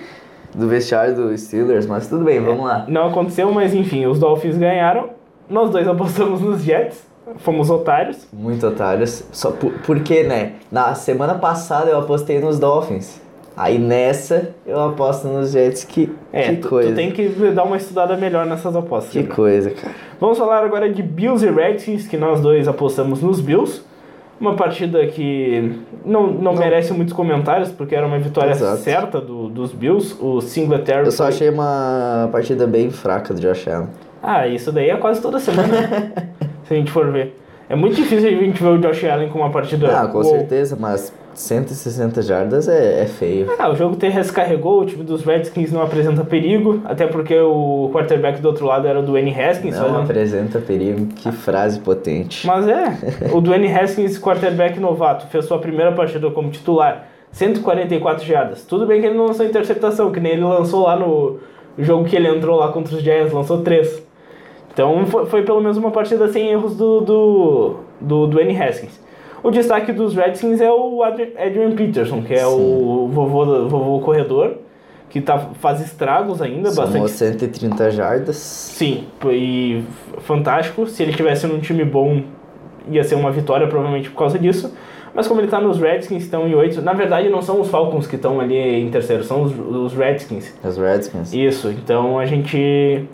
[0.54, 2.84] do vestiário dos Steelers, mas tudo bem, vamos lá.
[2.88, 5.10] Não aconteceu, mas enfim, os Dolphins ganharam.
[5.48, 8.26] Nós dois apostamos nos Jets, fomos otários.
[8.32, 9.24] Muito otários.
[9.32, 10.52] Só por, porque, né?
[10.70, 13.20] Na semana passada eu apostei nos Dolphins.
[13.56, 15.82] Aí nessa eu aposto nos Jets.
[15.84, 16.90] Que, É, que tu, coisa.
[16.90, 19.12] tu tem que dar uma estudada melhor nessas apostas.
[19.12, 19.34] Que né?
[19.34, 19.94] coisa, cara.
[20.20, 23.82] Vamos falar agora de Bills e Redskins, que nós dois apostamos nos Bills.
[24.40, 25.72] Uma partida que
[26.04, 28.80] não, não, merece muitos comentários, porque era uma vitória Exato.
[28.82, 30.14] certa do, dos Bills.
[30.20, 33.88] O Singletary Eu só foi- achei uma partida bem fraca do Josh Allen.
[34.22, 36.12] Ah, isso daí é quase toda semana,
[36.68, 37.34] se a gente for ver.
[37.68, 39.88] É muito difícil a gente ver o Josh Allen com uma partida...
[40.00, 43.46] Ah, com certeza, mas 160 jardas é, é feio.
[43.58, 47.90] Ah, o jogo terrestre carregou, o time dos Redskins não apresenta perigo, até porque o
[47.92, 49.76] quarterback do outro lado era o Dwayne Haskins.
[49.76, 51.06] Não fazendo- apresenta perigo.
[51.14, 52.46] Que frase potente.
[52.46, 52.96] Mas é,
[53.32, 58.64] o Dwayne Haskins, quarterback novato, fez sua primeira partida como titular, 144 jardas.
[58.64, 61.38] Tudo bem que ele não lançou interceptação, que nem ele lançou lá no
[61.78, 64.02] jogo que ele entrou lá contra os Giants, lançou três.
[64.78, 69.00] Então foi, foi pelo menos uma partida sem erros do, do, do Dwayne Haskins.
[69.42, 73.98] O destaque dos Redskins é o Adri- Adrian Peterson, que é o vovô, do- vovô
[73.98, 74.54] corredor,
[75.10, 78.36] que tá, faz estragos ainda, Somou bastante 130 jardas.
[78.36, 79.82] Sim, e
[80.18, 80.86] fantástico.
[80.86, 82.22] Se ele tivesse num time bom,
[82.88, 84.72] ia ser uma vitória, provavelmente por causa disso.
[85.12, 86.80] Mas como ele tá nos Redskins, estão em oito.
[86.82, 90.54] Na verdade, não são os Falcons que estão ali em terceiro, são os, os Redskins.
[90.62, 91.32] Os Redskins.
[91.32, 93.04] Isso, então a gente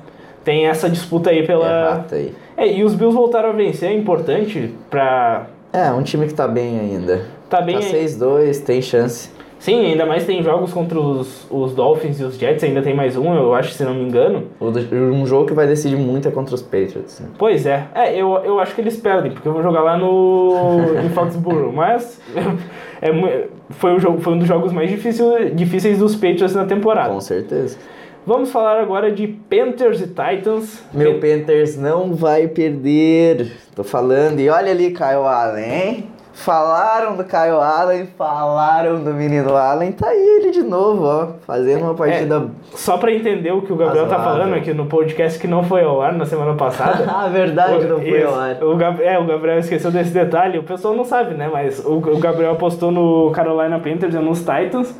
[0.44, 1.66] tem essa disputa aí pela.
[1.66, 2.34] Errata aí.
[2.56, 5.46] É, e os Bills voltaram a vencer, é importante pra.
[5.72, 7.26] É, um time que tá bem ainda.
[7.50, 7.76] Tá bem.
[7.76, 9.30] Tá 6-2, tem chance.
[9.64, 13.16] Sim, ainda mais tem jogos contra os, os Dolphins e os Jets, ainda tem mais
[13.16, 14.44] um, eu acho, se não me engano.
[14.60, 17.18] Um jogo que vai decidir muito é contra os Patriots.
[17.20, 17.28] né?
[17.38, 20.52] Pois é, é, eu, eu acho que eles perdem, porque eu vou jogar lá no
[21.02, 22.20] em Foxborough, mas
[23.00, 27.08] é, foi, o jogo, foi um dos jogos mais difícil, difíceis dos Patriots na temporada.
[27.08, 27.78] Com certeza.
[28.26, 30.82] Vamos falar agora de Panthers e Titans.
[30.92, 33.52] Meu Panthers não vai perder.
[33.76, 34.40] Tô falando.
[34.40, 36.06] E olha ali, Kyle Allen, hein?
[36.32, 39.92] Falaram do Kyle Allen, falaram do menino Allen.
[39.92, 41.28] Tá aí ele de novo, ó.
[41.46, 42.48] Fazendo uma partida.
[42.74, 44.40] Só pra entender o que o Gabriel tá Razoável.
[44.42, 47.04] falando aqui no podcast que não foi ao ar na semana passada.
[47.14, 48.26] Ah, verdade, não foi Isso.
[48.26, 48.64] ao ar.
[48.64, 50.58] O Gab- é, o Gabriel esqueceu desse detalhe.
[50.58, 51.48] O pessoal não sabe, né?
[51.52, 54.92] Mas o, o Gabriel postou no Carolina Panthers e nos Titans.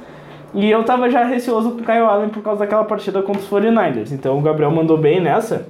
[0.55, 3.49] E eu tava já receoso com o Kyle Allen por causa daquela partida contra os
[3.49, 4.13] 49ers.
[4.13, 5.67] Então o Gabriel mandou bem nessa.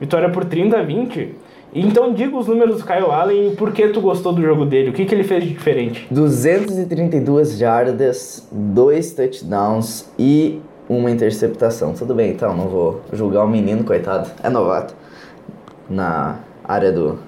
[0.00, 1.34] Vitória por 30 a 20.
[1.74, 4.90] Então diga os números do Kyle Allen e por que tu gostou do jogo dele.
[4.90, 6.06] O que, que ele fez de diferente?
[6.10, 11.94] 232 jardas, dois touchdowns e uma interceptação.
[11.94, 14.30] Tudo bem, então, não vou julgar o menino, coitado.
[14.42, 14.94] É novato
[15.88, 17.18] na área do,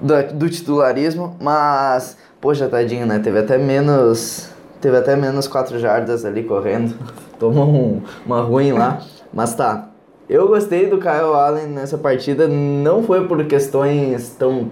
[0.00, 3.18] do, do titularismo, mas, poxa, tadinho, né?
[3.18, 4.50] Teve até menos.
[4.80, 6.94] Teve até menos 4 jardas ali correndo.
[7.38, 9.00] Tomou um- uma ruim lá.
[9.32, 9.88] Mas tá.
[10.28, 12.46] Eu gostei do Kyle Allen nessa partida.
[12.46, 14.68] Não foi por questões tão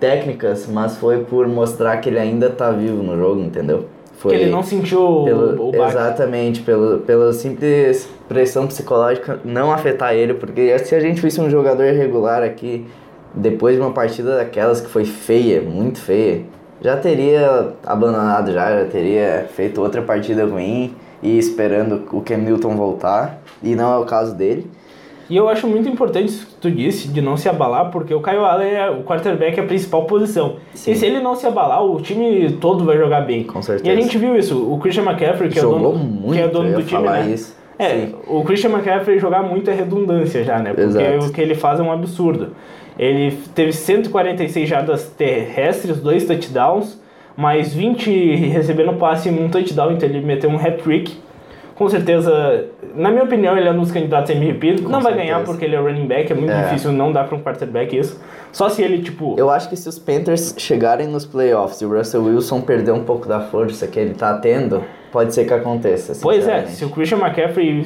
[0.00, 3.86] técnicas, mas foi por mostrar que ele ainda tá vivo no jogo, entendeu?
[4.18, 5.90] Foi Que ele não sentiu pelo, o, baque.
[5.92, 11.48] exatamente, pelo, pela simples pressão psicológica não afetar ele, porque se a gente fosse um
[11.48, 12.84] jogador regular aqui,
[13.32, 16.42] depois de uma partida daquelas que foi feia, muito feia,
[16.80, 22.76] já teria abandonado já, já teria feito outra partida ruim e esperando o Cam Newton
[22.76, 24.70] voltar, e não é o caso dele.
[25.28, 28.22] E eu acho muito importante isso que tu disse, de não se abalar, porque o
[28.22, 30.56] Kyle Allen é o quarterback é a principal posição.
[30.72, 30.92] Sim.
[30.92, 33.44] E se ele não se abalar, o time todo vai jogar bem.
[33.44, 33.88] Com certeza.
[33.88, 34.56] E a gente viu isso.
[34.72, 37.30] O Christian McCaffrey, que é o Jogou dono, muito, que é dono do time, né?
[37.30, 37.54] isso.
[37.78, 38.14] É, Sim.
[38.26, 40.70] o Christian McCaffrey jogar muito é redundância já, né?
[40.72, 41.26] Porque Exato.
[41.26, 42.54] o que ele faz é um absurdo.
[42.98, 46.98] Ele teve 146 jardas terrestres, dois touchdowns,
[47.36, 48.10] mais 20
[48.48, 51.16] recebendo passe e um touchdown, então ele meteu um hat-trick.
[51.76, 52.64] Com certeza,
[52.96, 54.82] na minha opinião, ele é um dos candidatos a MVP.
[54.82, 55.16] Com não vai certeza.
[55.32, 56.64] ganhar porque ele é running back, é muito É.
[56.64, 58.20] difícil não dar para um quarterback isso.
[58.50, 61.96] Só se ele, tipo, Eu acho que se os Panthers chegarem nos playoffs e o
[61.96, 66.12] Russell Wilson perder um pouco da força que ele tá tendo, pode ser que aconteça.
[66.20, 67.84] Pois é, se o Christian McCaffrey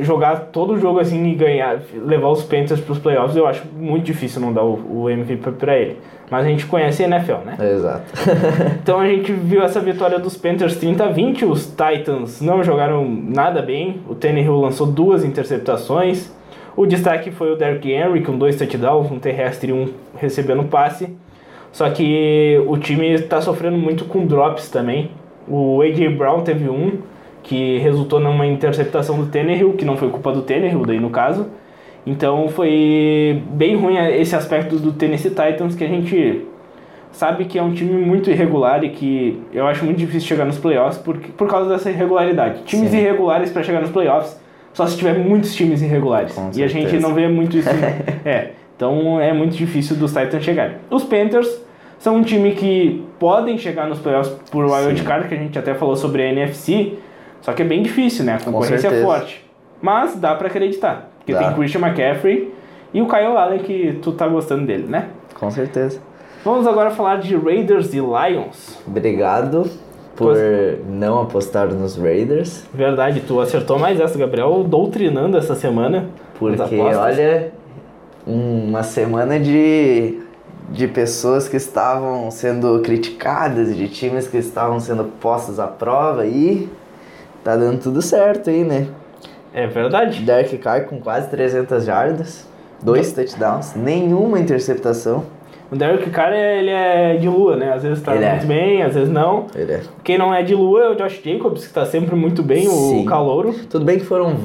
[0.00, 4.04] jogar todo o jogo assim e ganhar, levar os Panthers pros playoffs, eu acho muito
[4.04, 5.98] difícil não dar o, o MVP pra ele.
[6.30, 7.56] Mas a gente conhece a NFL, né?
[7.72, 8.04] Exato.
[8.82, 13.08] Então a gente viu essa vitória dos Panthers 30 a 20, os Titans não jogaram
[13.08, 16.30] nada bem, o Tannehill lançou duas interceptações,
[16.76, 21.16] o destaque foi o Derrick Henry com dois touchdowns, um terrestre e um recebendo passe.
[21.72, 25.10] Só que o time está sofrendo muito com drops também.
[25.48, 26.98] O AJ Brown teve um
[27.42, 31.46] que resultou numa interceptação do Tannehill, que não foi culpa do Tannehill daí no caso.
[32.06, 36.46] Então foi bem ruim esse aspecto do Tennessee Titans que a gente
[37.12, 40.58] sabe que é um time muito irregular e que eu acho muito difícil chegar nos
[40.58, 42.62] playoffs por, por causa dessa irregularidade.
[42.64, 42.98] Times Sim.
[42.98, 44.38] irregulares para chegar nos playoffs
[44.72, 46.32] só se tiver muitos times irregulares.
[46.32, 47.06] Com e a gente certeza.
[47.06, 47.68] não vê muito isso.
[48.24, 50.76] é, então é muito difícil dos Titans chegarem.
[50.90, 51.63] Os Panthers
[52.04, 55.06] são um time que podem chegar nos playoffs por wild Sim.
[55.06, 56.98] card, que a gente até falou sobre a NFC,
[57.40, 58.34] só que é bem difícil, né?
[58.34, 59.42] A concorrência é forte.
[59.80, 61.38] Mas dá para acreditar, porque Dá.
[61.38, 62.52] tem Christian McCaffrey
[62.92, 65.08] e o Kyle Allen que tu tá gostando dele, né?
[65.32, 65.98] Com certeza.
[66.44, 68.78] Vamos agora falar de Raiders e Lions.
[68.86, 69.64] Obrigado
[70.14, 70.36] por
[70.86, 72.66] não apostar nos Raiders.
[72.74, 76.10] Verdade, tu acertou mais essa, Gabriel, doutrinando essa semana.
[76.38, 77.50] Porque, olha,
[78.26, 80.18] uma semana de,
[80.68, 86.68] de pessoas que estavam sendo criticadas, de times que estavam sendo postos à prova e
[87.42, 88.86] tá dando tudo certo aí, né?
[89.52, 90.22] É verdade.
[90.22, 92.48] Derek Carr com quase 300 jardas,
[92.82, 95.24] dois touchdowns, nenhuma interceptação.
[95.70, 97.72] O Derek Carr, ele é de lua, né?
[97.72, 98.30] Às vezes tá Ele é.
[98.32, 99.46] muito bem, às vezes não.
[99.54, 99.80] É.
[100.02, 103.02] Quem não é de lua é o Josh Jacobs, que tá sempre muito bem, Sim.
[103.02, 103.54] o calouro.
[103.68, 104.36] Tudo bem que foram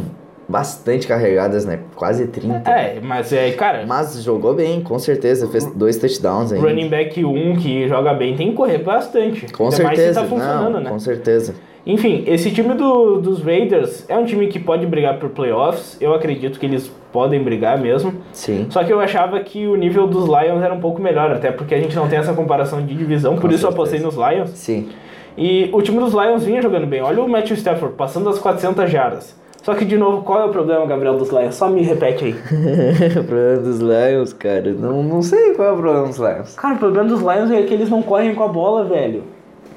[0.50, 1.80] bastante carregadas, né?
[1.96, 2.70] Quase 30.
[2.70, 5.48] É, mas é, cara, Mas jogou bem, com certeza.
[5.48, 6.68] Fez dois touchdowns ainda.
[6.68, 9.46] running back 1 que joga bem tem que correr bastante.
[9.54, 10.22] Com Ainda mais se certeza.
[10.22, 10.90] tá funcionando, não, né?
[10.90, 11.54] Com certeza.
[11.86, 15.98] Enfim, esse time do, dos Raiders é um time que pode brigar por playoffs.
[16.02, 18.14] Eu acredito que eles podem brigar mesmo.
[18.34, 18.68] Sim.
[18.70, 21.74] Só que eu achava que o nível dos Lions era um pouco melhor, até porque
[21.74, 24.20] a gente não tem essa comparação de divisão, por Com isso eu apostei certeza.
[24.22, 24.50] nos Lions.
[24.52, 24.90] Sim.
[25.38, 27.02] E o time dos Lions vinha jogando bem.
[27.02, 29.40] Olha o Matthew Stafford passando as 400 jardas.
[29.64, 31.56] Só que, de novo, qual é o problema, Gabriel, dos Lions?
[31.56, 32.32] Só me repete aí.
[33.20, 34.72] o problema dos Lions, cara.
[34.74, 36.56] Não, não sei qual é o problema dos Lions.
[36.56, 39.24] Cara, o problema dos Lions é que eles não correm com a bola, velho.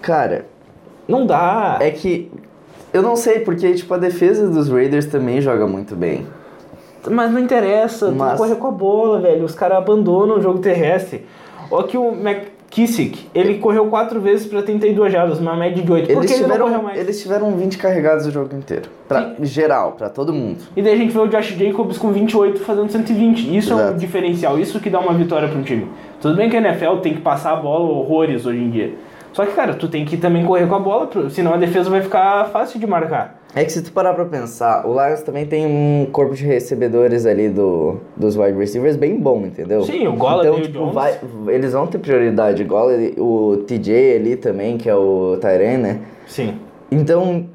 [0.00, 0.46] Cara,
[1.08, 1.78] Não dá.
[1.80, 2.30] é que.
[2.92, 6.26] Eu não sei, porque tipo, a defesa dos Raiders também joga muito bem.
[7.10, 9.44] Mas não interessa, tu Mas- correr com a bola, velho.
[9.44, 11.26] Os caras abandonam o jogo terrestre.
[11.70, 12.12] Olha que o
[12.72, 16.06] McKissick, ele correu quatro vezes pra 32 jardas, uma média de 8.
[16.06, 16.98] Por Eles correu tiveram, mais?
[16.98, 18.88] eles tiveram 20 carregados o jogo inteiro.
[19.06, 20.58] Pra geral, pra todo mundo.
[20.74, 23.54] E daí a gente vê o Josh Jacobs com 28 fazendo 120.
[23.56, 23.98] Isso é um Exato.
[23.98, 25.86] diferencial, isso que dá uma vitória pro time.
[26.20, 28.94] Tudo bem que a NFL tem que passar a bola horrores hoje em dia.
[29.34, 32.00] Só que, cara, tu tem que também correr com a bola, senão a defesa vai
[32.00, 33.41] ficar fácil de marcar.
[33.54, 37.26] É que se tu parar pra pensar, o Lions também tem um corpo de recebedores
[37.26, 39.82] ali do, dos wide receivers bem bom, entendeu?
[39.82, 40.94] Sim, o Golladay Então, e o tipo, Jones.
[40.94, 42.62] vai, eles vão ter prioridade.
[42.62, 42.88] Igual
[43.18, 46.00] o TJ ali também, que é o Tyren, né?
[46.26, 46.58] Sim.
[46.90, 47.46] Então,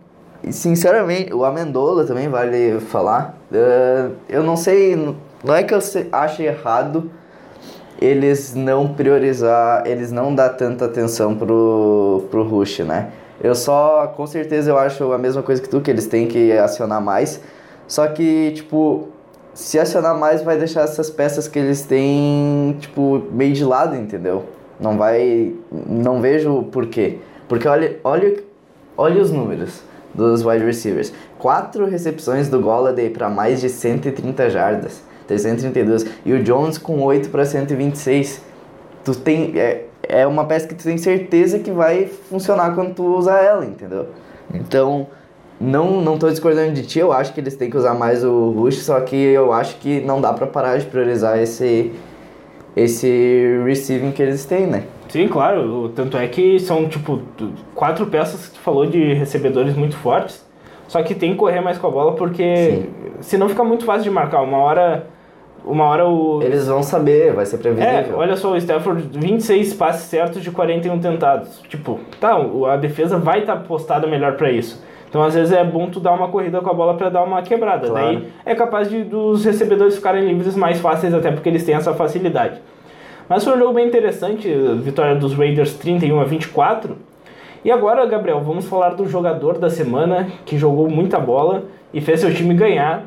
[0.51, 3.35] sinceramente, o Amendola também vale falar.
[3.51, 4.95] Eh, eu não sei,
[5.43, 5.79] não é que eu
[6.11, 7.09] ache errado
[7.99, 13.09] eles não priorizar, eles não dar tanta atenção pro, pro Rush, né?
[13.41, 16.51] Eu só, com certeza, eu acho a mesma coisa que tu, que eles têm que
[16.53, 17.39] acionar mais.
[17.87, 19.09] Só que, tipo,
[19.53, 24.45] se acionar mais vai deixar essas peças que eles têm, tipo, meio de lado, entendeu?
[24.79, 25.53] Não vai.
[25.71, 27.17] Não vejo o porquê.
[27.47, 28.43] Porque olha, olha,
[28.95, 29.81] olha os números
[30.13, 31.13] dos wide receivers.
[31.39, 35.01] Quatro recepções do Golladay para mais de 130 jardas.
[35.27, 36.05] 332.
[36.25, 38.41] E o Jones com 8 para 126.
[39.03, 39.59] Tu tem.
[39.59, 43.65] É, é uma peça que tu tem certeza que vai funcionar quando tu usar ela,
[43.65, 44.07] entendeu?
[44.53, 45.07] Então,
[45.59, 48.51] não, não tô discordando de ti, eu acho que eles têm que usar mais o
[48.51, 51.91] Rush, só que eu acho que não dá pra parar de priorizar esse,
[52.75, 54.83] esse receiving que eles têm, né?
[55.09, 55.89] Sim, claro.
[55.95, 57.21] Tanto é que são, tipo,
[57.73, 60.45] quatro peças que tu falou de recebedores muito fortes.
[60.87, 62.85] Só que tem que correr mais com a bola porque
[63.19, 64.41] senão fica muito fácil de marcar.
[64.41, 65.07] Uma hora.
[65.69, 66.41] Uma hora o.
[66.41, 68.17] Eles vão saber, vai ser É, previsível.
[68.17, 71.61] olha só, o Stafford, 26 passes certos de 41 tentados.
[71.67, 72.37] Tipo, tá,
[72.71, 74.81] a defesa vai estar postada melhor pra isso.
[75.09, 77.41] Então, às vezes, é bom tu dar uma corrida com a bola pra dar uma
[77.41, 77.87] quebrada.
[77.87, 78.05] Claro.
[78.05, 81.93] Daí é capaz de, dos recebedores ficarem livres mais fáceis, até porque eles têm essa
[81.93, 82.59] facilidade.
[83.29, 84.47] Mas foi um jogo bem interessante,
[84.81, 86.95] vitória dos Raiders 31 a 24.
[87.63, 92.21] E agora, Gabriel, vamos falar do jogador da semana que jogou muita bola e fez
[92.21, 93.03] seu time ganhar.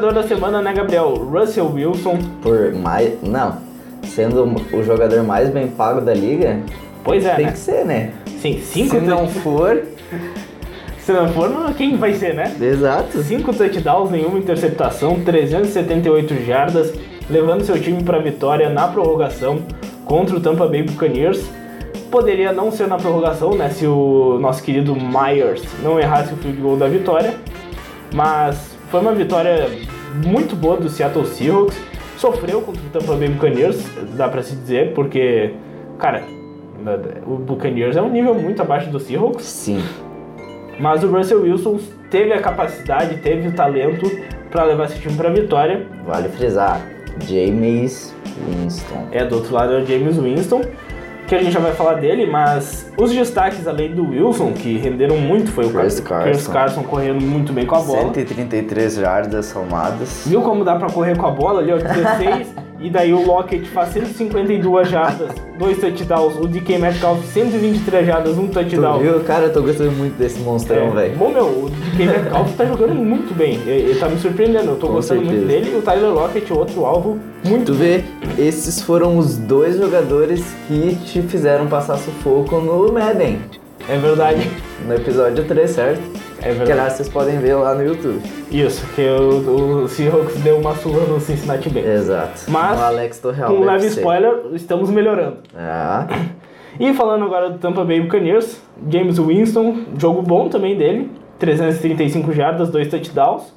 [0.00, 1.12] Jogador da semana, né, Gabriel?
[1.30, 2.16] Russell Wilson.
[2.40, 3.22] Por mais.
[3.22, 3.58] Não.
[4.04, 6.58] Sendo o jogador mais bem pago da liga,
[7.04, 7.52] Pois é, tem né?
[7.52, 8.10] que ser, né?
[8.40, 9.82] Sim, cinco Se não for.
[11.04, 12.50] Se não for, quem vai ser, né?
[12.58, 13.22] Exato.
[13.22, 16.94] 5 touchdowns, nenhuma interceptação, 378 jardas,
[17.28, 19.58] levando seu time para a vitória na prorrogação
[20.06, 21.44] contra o Tampa Bay Buccaneers.
[22.10, 26.60] Poderia não ser na prorrogação, né, se o nosso querido Myers não errasse o field
[26.60, 27.34] goal da vitória,
[28.14, 29.68] mas foi uma vitória
[30.24, 31.80] muito boa do Seattle Seahawks.
[32.16, 33.82] Sofreu contra o Tampa Bay Buccaneers,
[34.16, 35.54] dá para se dizer, porque,
[35.98, 36.22] cara,
[37.26, 39.44] o Buccaneers é um nível muito abaixo do Seahawks.
[39.44, 39.82] Sim.
[40.78, 41.78] Mas o Russell Wilson
[42.10, 44.10] teve a capacidade, teve o talento
[44.50, 45.86] para levar esse time para a vitória.
[46.06, 46.80] Vale frisar.
[47.26, 48.14] James
[48.46, 49.08] Winston.
[49.12, 50.62] É, do outro lado é o James Winston,
[51.30, 55.16] que a gente já vai falar dele, mas os destaques além do Wilson, que renderam
[55.16, 56.52] muito, foi o Chris Car- Chris Carson.
[56.52, 58.00] Carson correndo muito bem com a bola.
[58.00, 60.24] 133 jardas somadas.
[60.26, 62.48] Viu como dá pra correr com a bola ali, ó, 16,
[62.80, 68.46] e daí o Lockett faz 152 jardas, dois touchdowns, o DK Metcalf 123 jardas, um
[68.46, 68.98] Tu touchdown.
[68.98, 69.20] viu?
[69.20, 70.90] Cara, eu tô gostando muito desse monstrão, É.
[70.90, 71.16] velho.
[71.16, 73.58] Bom, meu, o DK Metcalf tá jogando muito bem.
[73.66, 74.70] Ele, tá me surpreendendo.
[74.70, 75.60] Eu tô Com gostando muito certeza.
[75.60, 75.76] dele.
[75.76, 78.02] E o Tyler Lockett, outro alvo, muito Tu vê,
[78.38, 83.38] esses foram os dois jogadores que te fizeram passar sufoco no Madden.
[83.88, 84.50] É verdade.
[84.86, 86.00] No episódio 3, certo?
[86.40, 86.72] É Que verdade.
[86.72, 88.20] aliás vocês podem ver lá no YouTube.
[88.50, 92.00] Isso, que o, o Seahawks deu uma surra no Cincinnati Bengals.
[92.00, 92.40] Exato.
[92.48, 93.20] Mas, o Alex.
[93.20, 95.38] Com um leve spoiler, estamos melhorando.
[95.56, 96.06] Ah,
[96.78, 102.70] E falando agora do Tampa Bay Buccaneers, James Winston, jogo bom também dele, 335 jardas,
[102.70, 103.52] dois touchdowns.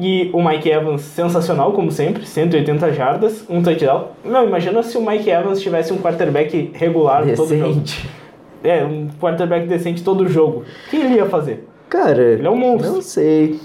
[0.00, 4.08] E o Mike Evans, sensacional como sempre, 180 jardas, um touchdown.
[4.24, 7.68] Não, imagina se o Mike Evans tivesse um quarterback regular todo jogo.
[7.80, 8.08] decente.
[8.62, 10.60] É, um quarterback decente todo jogo.
[10.86, 11.66] O que ele ia fazer?
[11.88, 12.92] Cara, Ele é um monstro.
[12.92, 13.60] Não sei.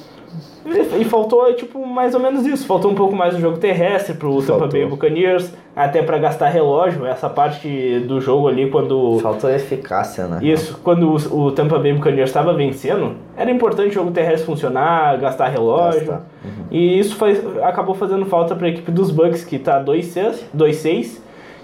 [0.99, 2.65] E, faltou, tipo, mais ou menos isso.
[2.65, 4.69] Faltou um pouco mais do jogo terrestre pro Tampa Faltou.
[4.69, 9.19] Bay Buccaneers, até pra gastar relógio, essa parte do jogo ali quando...
[9.19, 10.39] Faltou eficácia, né?
[10.41, 15.17] Isso, quando o, o Tampa Bay Buccaneers estava vencendo, era importante o jogo terrestre funcionar,
[15.19, 15.99] gastar relógio.
[15.99, 16.25] Gastar.
[16.71, 21.19] E isso faz, acabou fazendo falta para a equipe dos Bucks, que tá 2-6, 2-6,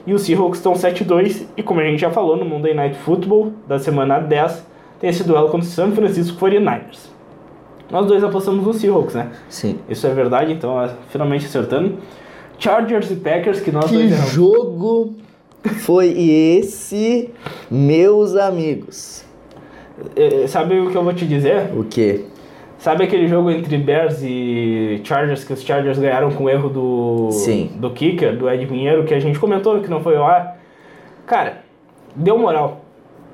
[0.05, 1.45] e os Seahawks estão 7-2.
[1.55, 4.68] E como a gente já falou no Monday Night Football da semana 10,
[4.99, 7.09] tem esse duelo contra o San Francisco 49ers.
[7.91, 9.29] Nós dois apostamos no Seahawks, né?
[9.49, 9.79] Sim.
[9.89, 11.97] Isso é verdade, então ó, finalmente acertando.
[12.57, 14.31] Chargers e Packers, que nós Que dois erramos.
[14.31, 15.15] jogo
[15.85, 17.29] foi esse,
[17.71, 19.23] meus amigos?
[20.15, 21.71] Eh, Sabe o que eu vou te dizer?
[21.75, 22.25] O quê?
[22.77, 27.29] Sabe aquele jogo entre Bears e Chargers que os Chargers ganharam com o erro do
[27.31, 27.71] Sim.
[27.75, 30.57] do kicker, do Ed Pinheiro, que a gente comentou que não foi ao ar?
[31.25, 31.61] Cara,
[32.15, 32.85] deu moral.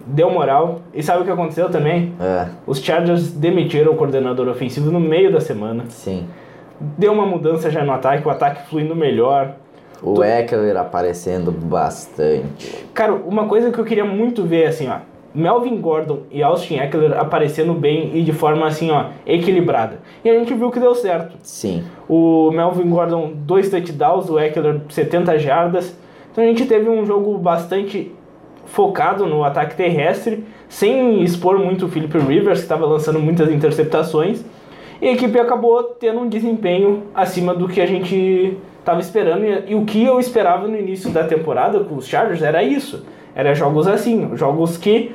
[0.06, 0.82] Deu moral.
[0.94, 2.14] E sabe o que aconteceu também?
[2.20, 5.86] É, Os Chargers demitiram o coordenador ofensivo no meio da semana.
[5.90, 6.26] sim.
[6.98, 9.54] Deu uma mudança já no ataque, o ataque fluindo melhor.
[10.04, 12.86] O Eckler aparecendo bastante.
[12.94, 14.98] Cara, uma coisa que eu queria muito ver assim, ó.
[15.34, 20.00] Melvin Gordon e Austin Eckler aparecendo bem e de forma assim, ó, equilibrada.
[20.24, 21.36] E a gente viu que deu certo.
[21.44, 21.84] Sim.
[22.08, 25.96] O Melvin Gordon, dois touchdowns, o Eckler, 70 jardas.
[26.32, 28.14] Então a gente teve um jogo bastante
[28.66, 34.44] focado no ataque terrestre, sem expor muito o Philip Rivers, que estava lançando muitas interceptações.
[35.02, 39.44] E a equipe acabou tendo um desempenho acima do que a gente estava esperando.
[39.46, 43.06] E, e o que eu esperava no início da temporada com os Chargers era isso.
[43.36, 45.14] Era jogos assim, jogos que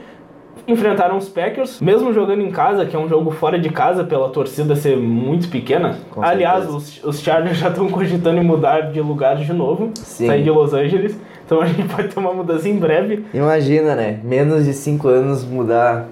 [0.68, 4.28] enfrentaram os Packers, mesmo jogando em casa, que é um jogo fora de casa pela
[4.28, 5.98] torcida ser muito pequena.
[6.10, 6.76] Com Aliás, certeza.
[6.76, 10.26] os, os Chargers já estão cogitando em mudar de lugar de novo, Sim.
[10.26, 11.18] sair de Los Angeles.
[11.50, 13.24] Então a gente pode ter uma mudança em breve.
[13.34, 14.20] Imagina, né?
[14.22, 16.06] Menos de 5 anos mudar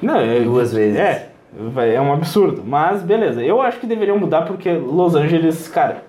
[0.00, 0.96] Não, é, duas vezes.
[0.96, 1.26] É,
[1.74, 2.62] vai- é um absurdo.
[2.64, 6.04] Mas beleza, eu acho que deveriam mudar porque Los Angeles, cara,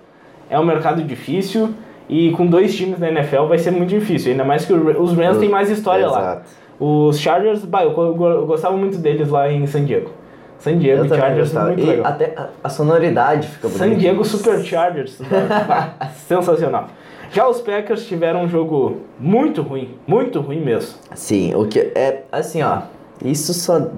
[0.48, 1.70] é um mercado difícil
[2.08, 4.30] e com dois times da NFL vai ser muito difícil.
[4.30, 6.20] Ainda mais que os Rams têm mais história lá.
[6.20, 6.42] Exato.
[6.78, 10.12] Os Chargers, bah, eu, go- eu gostava muito deles lá em San Diego.
[10.60, 12.06] San Diego Eu Chargers, muito E legal.
[12.06, 13.84] até a, sonoridade fica bonita.
[13.84, 15.18] San Diego Superchargers,
[15.66, 15.94] bah,
[16.28, 16.86] sensacional.
[17.32, 20.98] Já os Packers tiveram um jogo muito ruim, muito ruim mesmo.
[21.14, 22.82] Sim, o que é assim, ó.
[23.24, 23.88] Isso só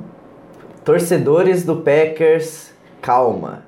[0.85, 3.63] torcedores do Packers, calma.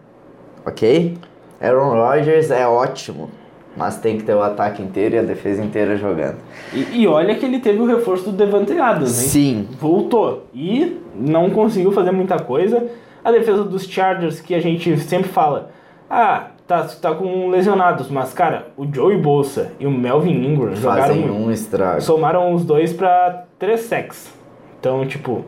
[0.67, 1.17] OK?
[1.61, 3.31] Aaron Rodgers é ótimo,
[3.75, 6.37] mas tem que ter o ataque inteiro e a defesa inteira jogando.
[6.73, 9.29] E, e olha que ele teve o reforço do Devante Adams, hein?
[9.29, 9.69] Sim.
[9.81, 12.87] voltou e não conseguiu fazer muita coisa.
[13.25, 15.71] A defesa dos Chargers, que a gente sempre fala,
[16.11, 21.03] ah, tá, tá com lesionados, mas cara, o Joey Bolsa e o Melvin Ingram jogaram
[21.15, 22.01] Fazem um estrago.
[22.01, 24.33] somaram os dois pra três sacks.
[24.81, 25.45] Então, tipo,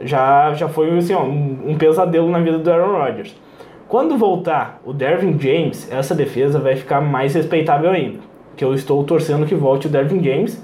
[0.00, 3.34] já, já foi assim, ó, um, um pesadelo na vida do Aaron Rodgers.
[3.88, 8.18] Quando voltar o Dervin James, essa defesa vai ficar mais respeitável ainda.
[8.56, 10.60] Que eu estou torcendo que volte o Dervin James.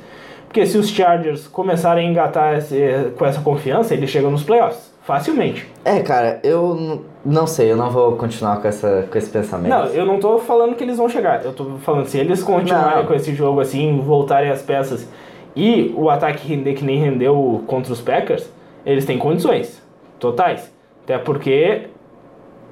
[0.46, 4.91] Porque se os Chargers começarem a engatar esse- com essa confiança, eles chegam nos playoffs.
[5.02, 5.66] Facilmente.
[5.84, 9.68] É, cara, eu não sei, eu não vou continuar com, essa, com esse pensamento.
[9.70, 11.44] Não, eu não tô falando que eles vão chegar.
[11.44, 13.06] Eu tô falando, se eles continuarem Não.
[13.06, 15.08] com esse jogo assim, voltarem as peças
[15.56, 18.48] e o ataque render que nem rendeu contra os Packers,
[18.86, 19.82] eles têm condições
[20.20, 20.72] totais.
[21.02, 21.88] Até porque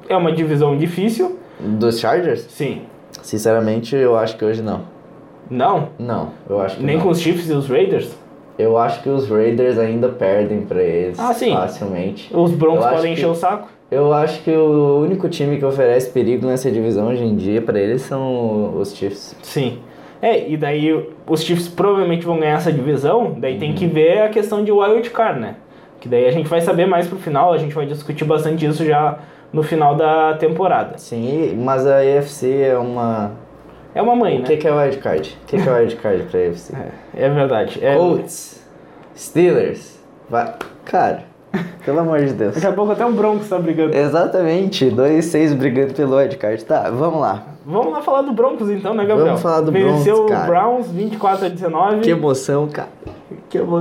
[0.08, 1.36] é uma divisão difícil.
[1.58, 2.42] Dos Chargers?
[2.48, 2.82] Sim.
[3.22, 4.82] Sinceramente, eu acho que hoje não.
[5.50, 5.88] Não.
[5.98, 7.02] Não, eu acho que Nem não.
[7.02, 8.14] com os Chiefs e os Raiders.
[8.60, 11.52] Eu acho que os Raiders ainda perdem pra eles Ah, sim.
[11.52, 12.30] facilmente.
[12.36, 13.68] Os Broncos Eu podem que- encher o saco.
[13.90, 17.78] Eu acho que o único time que oferece perigo nessa divisão hoje em dia pra
[17.78, 19.34] eles são os Chiefs.
[19.42, 19.78] Sim.
[20.22, 24.28] É, e daí os Chiefs provavelmente vão ganhar essa divisão, daí tem que ver a
[24.28, 25.56] questão de wild card, né?
[25.98, 28.84] Que daí a gente vai saber mais pro final, a gente vai discutir bastante isso
[28.84, 29.18] já
[29.52, 30.96] no final da temporada.
[30.98, 33.32] Sim, mas a AFC é uma.
[33.94, 34.46] É uma mãe, O né?
[34.46, 35.38] que, que é wildcard?
[35.42, 36.72] O que, é wildcard pra AFC?
[37.16, 37.84] É verdade.
[37.84, 38.64] É, Colts,
[39.16, 39.98] Steelers.
[40.28, 40.54] Vai...
[40.84, 41.24] Cara,
[41.84, 42.54] pelo amor de Deus.
[42.54, 43.94] Daqui a pouco até o Broncos tá brigando.
[43.96, 46.64] Exatamente, 2-6 brigando pelo wildcard.
[46.64, 47.44] Tá, vamos lá.
[47.66, 49.26] Vamos lá falar do Broncos então, né, Gabriel?
[49.26, 50.46] Vamos falar do Venceu Broncos, o cara.
[50.46, 52.88] Browns 24 a 19 Que emoção, cara.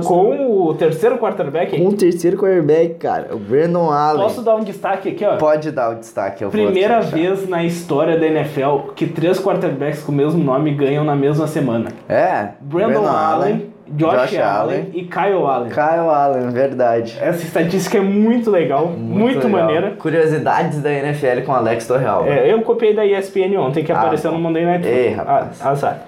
[0.04, 1.76] Com o terceiro quarterback.
[1.78, 4.22] Com o terceiro quarterback, cara, o Brandon Allen.
[4.22, 5.36] Posso dar um destaque aqui, ó?
[5.36, 10.12] Pode dar o destaque, eu Primeira vez na história da NFL que três quarterbacks com
[10.12, 11.88] o mesmo nome ganham na mesma semana.
[12.08, 15.70] É, Brandon, Allen, Josh, Allen, e Kyle Allen.
[15.70, 17.18] Kyle Allen, verdade.
[17.20, 19.64] Essa estatística é muito legal, muito, legal.
[19.64, 19.90] maneira.
[19.98, 22.24] Curiosidades da NFL com Alex Torreal.
[22.26, 25.26] É, eu copiei da ESPN ontem, que Ah, apareceu no Monday Night Ei, Football.
[25.26, 25.60] rapaz.
[25.60, 26.02] Ah, azar.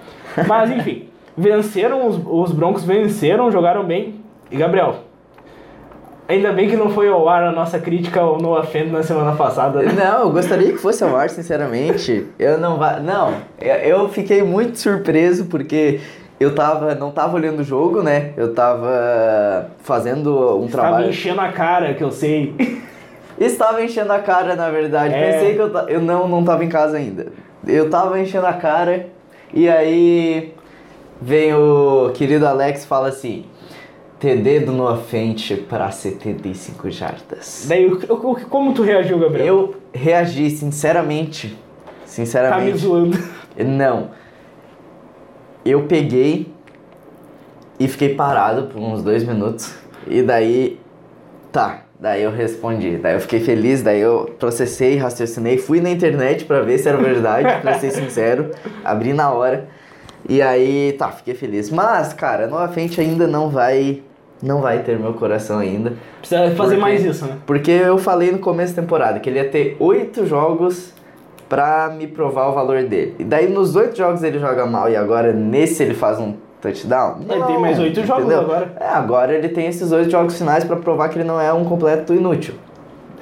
[0.47, 1.03] Mas enfim,
[1.37, 4.15] venceram, os, os Broncos venceram, jogaram bem.
[4.51, 4.95] E Gabriel,
[6.25, 9.33] Ainda bem que não foi ao ar a nossa crítica ao Noah Fent na semana
[9.33, 9.81] passada.
[9.81, 9.91] né?
[9.93, 12.25] Não, eu gostaria que fosse ao ar, sinceramente.
[12.39, 12.97] Eu não va...
[13.01, 15.99] Não, eu- fiquei muito surpreso porque
[16.39, 18.31] eu tava, não tava olhando o jogo, né?
[18.37, 21.09] Eu tava fazendo um Tava trabalho.
[21.09, 22.55] enchendo a cara, que eu sei.
[23.37, 25.13] Estava enchendo a cara, na verdade.
[25.13, 25.31] É.
[25.33, 27.27] Pensei que eu, ta- eu não, não tava em casa ainda.
[27.67, 29.07] Eu tava enchendo a cara
[29.53, 30.53] e aí
[31.21, 33.45] vem o querido Alex e fala assim:
[34.19, 37.65] TD do Noah Fent pra 75 jardas.
[37.67, 39.45] Daí, o- o- como tu reagiu, Gabriel?
[39.47, 41.49] Eu reagi, sinceramente.
[41.49, 41.55] Tá
[42.19, 42.77] me Sinceramente.
[42.77, 43.17] zoando.
[43.57, 44.09] Não.
[45.65, 46.53] Eu peguei
[47.79, 49.73] e fiquei parado por uns dois minutos.
[50.07, 50.79] E daí.
[51.51, 51.81] Tá.
[51.99, 52.97] Daí eu respondi.
[52.97, 56.97] Daí eu fiquei feliz, daí eu processei, raciocinei, fui na internet pra ver se era
[56.97, 58.51] verdade, pra ser sincero.
[58.83, 59.69] Abri na hora.
[60.27, 61.69] E aí, tá, fiquei feliz.
[61.69, 64.01] Mas, cara, Nova Frente ainda não vai.
[64.41, 65.93] Não vai ter meu coração ainda.
[66.19, 66.75] Precisa fazer Por quê?
[66.75, 67.37] mais isso, né?
[67.45, 70.93] Porque eu falei no começo da temporada que ele ia ter oito jogos
[71.47, 73.15] pra me provar o valor dele.
[73.19, 77.19] E daí nos oito jogos ele joga mal e agora nesse ele faz um touchdown?
[77.29, 78.73] Ele tem mais oito jogos agora.
[78.79, 81.63] É, agora ele tem esses oito jogos finais pra provar que ele não é um
[81.63, 82.55] completo inútil.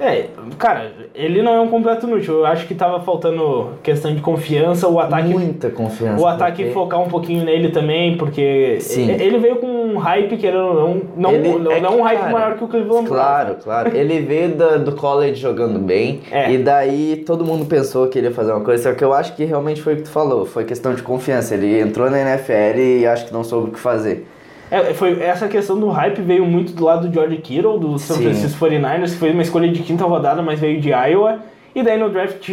[0.00, 0.26] É,
[0.58, 2.38] cara, ele não é um completo inútil.
[2.38, 5.28] Eu acho que tava faltando questão de confiança, o ataque.
[5.28, 6.20] Muita confiança.
[6.22, 9.10] O ataque porque focar um pouquinho nele também, porque Sim.
[9.12, 12.02] ele veio com um hype que não, não, não, Ele- não, é não que, um
[12.02, 13.08] hype cara, maior que o Cleveland Browns.
[13.08, 13.96] Claro, claro.
[13.96, 16.20] Ele veio da- do college jogando bem.
[16.30, 16.50] É.
[16.50, 18.82] E daí todo mundo pensou que ele ia fazer uma coisa.
[18.90, 20.44] Só que eu acho que realmente foi o que tu falou.
[20.46, 21.54] Foi questão de confiança.
[21.54, 24.26] Ele entrou na NFL e acho que não soube o que fazer.
[24.72, 28.14] É, foi, essa questão do hype veio muito do lado do George Kittle, do San
[28.14, 28.22] Sim.
[28.22, 31.40] Francisco 49ers, que foi uma escolha de quinta rodada, mas veio de Iowa.
[31.74, 32.48] E daí no draft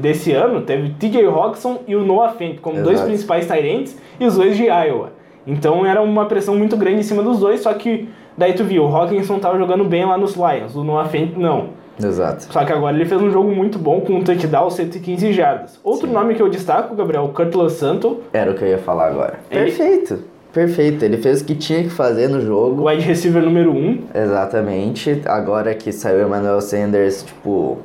[0.00, 3.08] desse ano teve TJ Hawkinson e o Noah Fent como dois Exato.
[3.08, 5.10] principais tight ends e os dois de Iowa.
[5.46, 8.84] Então era uma pressão muito grande em cima dos dois, só que daí tu viu,
[8.84, 11.68] o Hawkinson tava jogando bem lá nos Lions, o Noah Fent não.
[12.02, 12.52] Exato.
[12.52, 15.80] Só que agora ele fez um jogo muito bom com um touchdown 115 jardas.
[15.82, 16.12] Outro Sim.
[16.12, 19.38] nome que eu destaco, Gabriel, Curtis Santo, Era o que eu ia falar agora.
[19.50, 20.35] Ele- Perfeito.
[20.52, 21.04] Perfeito.
[21.04, 22.88] Ele fez o que tinha que fazer no jogo.
[22.88, 24.04] wide receiver número 1.
[24.14, 25.22] Exatamente.
[25.26, 27.78] Agora que saiu o Emmanuel Sanders, tipo.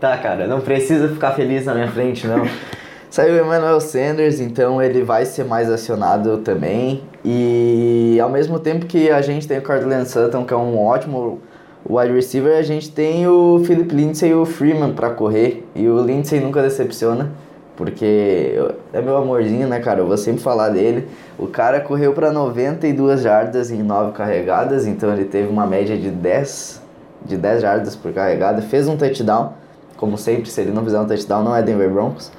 [0.00, 2.46] Tá, cara, não precisa ficar feliz na minha frente, não.
[3.10, 7.02] saiu o Emmanuel Sanders, então ele vai ser mais acionado também.
[7.24, 11.40] E ao mesmo tempo que a gente tem o Cortland Sutton, que é um ótimo
[11.88, 15.66] wide receiver, a gente tem o Philip Lindsay e o Freeman pra correr.
[15.74, 17.32] E o Lindsay nunca decepciona.
[17.78, 18.60] Porque
[18.92, 20.00] é meu amorzinho, né, cara?
[20.00, 21.06] Eu vou sempre falar dele.
[21.38, 26.10] O cara correu para 92 jardas em 9 carregadas, então ele teve uma média de
[26.10, 26.82] 10,
[27.24, 28.60] de 10 jardas por carregada.
[28.62, 29.52] Fez um touchdown,
[29.96, 32.32] como sempre, se ele não fizer um touchdown, não é Denver Broncos.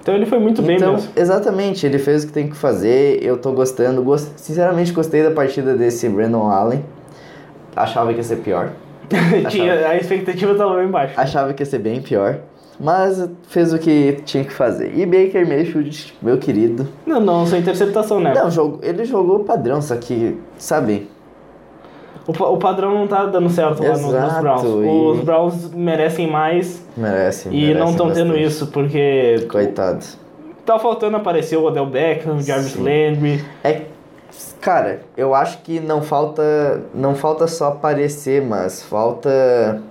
[0.00, 1.10] Então ele foi muito bem então, mesmo.
[1.14, 3.22] exatamente, ele fez o que tem que fazer.
[3.22, 4.02] Eu tô gostando.
[4.02, 4.28] Gost...
[4.36, 6.82] Sinceramente, gostei da partida desse Brandon Allen.
[7.76, 8.70] Achava que ia ser pior.
[9.50, 11.20] Tinha, a expectativa estava bem baixa.
[11.20, 12.38] Achava que ia ser bem pior.
[12.82, 14.96] Mas fez o que tinha que fazer.
[14.96, 18.32] E Baker Mayfield, meu querido, Não, não, só interceptação, né?
[18.34, 21.06] Não, jogo, ele jogou padrão, só que, sabe?
[22.26, 24.62] O, o padrão não tá dando certo lá no- nos Browns.
[24.62, 27.48] e- Os Browns merecem mais Merece.
[27.48, 30.04] e merece não estão tendo isso, porque Coitado.
[30.64, 32.78] tá faltando aparecer o Odell Beckham, o Jarvis Sim.
[32.82, 33.44] Landry.
[33.64, 33.82] É,
[34.60, 39.82] cara, eu acho que não falta, não falta só aparecer, mas falta.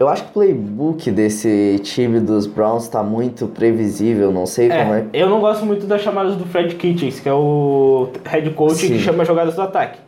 [0.00, 4.94] Eu acho que o playbook desse time dos Browns tá muito previsível, não sei como
[4.94, 5.04] É, é.
[5.12, 8.94] eu não gosto muito das chamadas do Fred Kitchens, que é o head coach Sim.
[8.94, 9.98] que chama jogadas do ataque.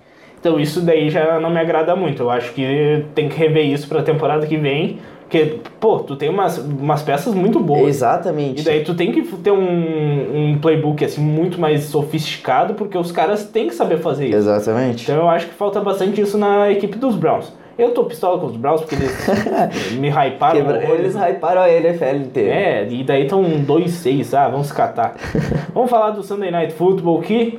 [0.40, 2.22] Então isso daí já não me agrada muito.
[2.22, 4.98] Eu acho que tem que rever isso pra temporada que vem.
[5.20, 7.88] Porque, pô, tu tem umas, umas peças muito boas.
[7.88, 8.62] Exatamente.
[8.62, 13.12] E daí tu tem que ter um, um playbook assim muito mais sofisticado, porque os
[13.12, 14.38] caras têm que saber fazer isso.
[14.38, 15.02] Exatamente.
[15.02, 17.52] Então eu acho que falta bastante isso na equipe dos Browns.
[17.78, 20.60] Eu tô pistola com os Browns porque eles me hyparam.
[20.60, 20.84] Quebra-.
[20.84, 22.54] Eles hyparam a NFL inteira.
[22.54, 25.14] É, e daí estão 2-6, ah, vamos se catar.
[25.72, 27.58] vamos falar do Sunday Night Football que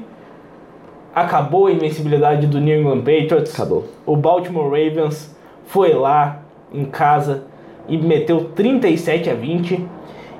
[1.14, 3.53] acabou a invencibilidade do New England Patriots.
[3.53, 3.86] Acabou.
[4.05, 5.36] O Baltimore Ravens
[5.66, 6.41] foi lá
[6.72, 7.43] em casa
[7.88, 9.86] e meteu 37 a 20.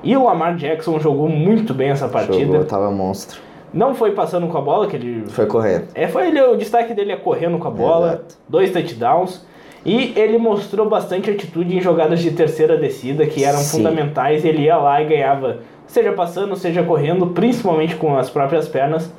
[0.02, 2.44] E o Lamar Jackson jogou muito bem essa partida.
[2.44, 3.40] Jogou, tava monstro.
[3.72, 5.24] Não foi passando com a bola, que ele.
[5.28, 5.88] Foi correndo.
[5.94, 8.36] É, foi ele, o destaque dele é correndo com a bola, Exato.
[8.48, 9.44] dois touchdowns.
[9.84, 13.78] E ele mostrou bastante atitude em jogadas de terceira descida que eram Sim.
[13.78, 14.44] fundamentais.
[14.44, 19.12] Ele ia lá e ganhava, seja passando, seja correndo, principalmente com as próprias pernas.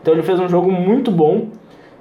[0.00, 1.48] Então ele fez um jogo muito bom,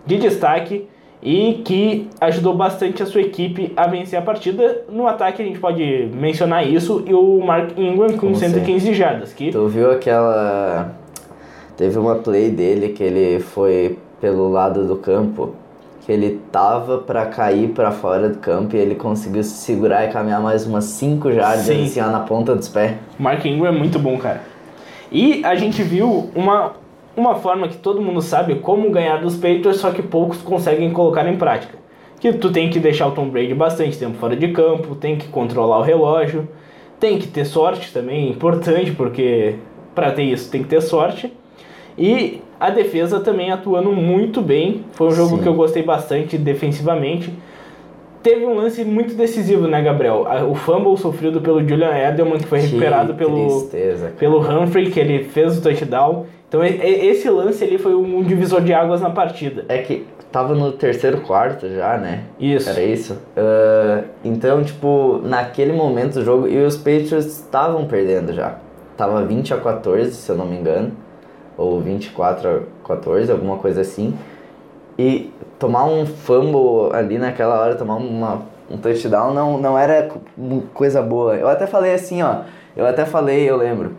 [0.06, 0.88] de destaque,
[1.22, 4.84] e que ajudou bastante a sua equipe a vencer a partida.
[4.90, 9.34] No ataque a gente pode mencionar isso e o Mark Ingram com Como 115 jardas.
[9.34, 10.94] Que Tu viu aquela.
[11.76, 15.54] Teve uma play dele que ele foi pelo lado do campo,
[16.08, 20.08] que ele tava pra cair pra fora do campo e ele conseguiu se segurar e
[20.08, 21.84] caminhar mais umas 5 jardas Sim.
[21.84, 22.96] assim, ó, na ponta dos pés.
[23.20, 24.42] Mark Ingram é muito bom, cara.
[25.12, 26.76] E a gente viu uma,
[27.14, 31.28] uma forma que todo mundo sabe como ganhar dos Patriots, só que poucos conseguem colocar
[31.28, 31.78] em prática.
[32.22, 35.28] Que tu tem que deixar o Tom Brady bastante tempo fora de campo, tem que
[35.28, 36.48] controlar o relógio,
[37.02, 39.56] tem que ter sorte também, é importante, porque
[39.94, 41.34] para ter isso tem que ter sorte.
[41.98, 44.86] E a defesa também atuando muito bem.
[44.92, 45.44] Foi um jogo Sim.
[45.44, 47.34] que eu gostei bastante defensivamente.
[48.22, 50.28] Teve um lance muito decisivo, né, Gabriel?
[50.50, 55.00] O fumble sofrido pelo Julian Edelman, que foi recuperado Que pelo, Tristeza, pelo Humphrey, que
[55.00, 56.26] ele fez o touchdown.
[56.48, 59.66] Então esse lance ali foi um divisor de águas na partida.
[59.70, 62.24] É que tava no terceiro quarto já, né?
[62.40, 62.70] Isso.
[62.70, 63.18] Era isso?
[63.36, 68.56] Ah, então, tipo, naquele momento do jogo, e os Patriots estavam perdendo já.
[68.96, 70.92] Tava 20 a 14, se eu não me engano.
[71.58, 74.18] Ou 24 a 14, alguma coisa assim.
[74.98, 80.20] E tomar um fumble ali naquela hora, tomar uma, um touchdown, não, não era co-
[80.74, 81.36] coisa boa.
[81.36, 82.42] Eu até falei assim, ó.
[82.76, 83.96] Eu até falei, eu lembro.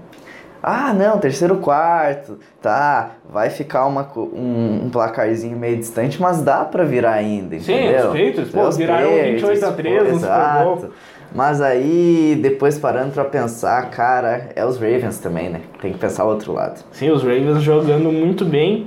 [0.61, 6.65] Ah, não, terceiro quarto, tá, vai ficar uma, um, um placarzinho meio distante, mas dá
[6.65, 8.07] pra virar ainda, Sim, entendeu?
[8.11, 10.91] os Patriots, pô, viraram Patriots, 28 a 13 pô, no Super Bowl.
[11.35, 15.61] Mas aí, depois parando pra pensar, cara, é os Ravens também, né?
[15.81, 16.83] Tem que pensar o outro lado.
[16.91, 18.87] Sim, os Ravens jogando muito bem.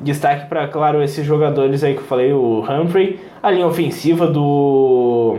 [0.00, 5.38] Destaque para, claro, esses jogadores aí que eu falei, o Humphrey, a linha ofensiva do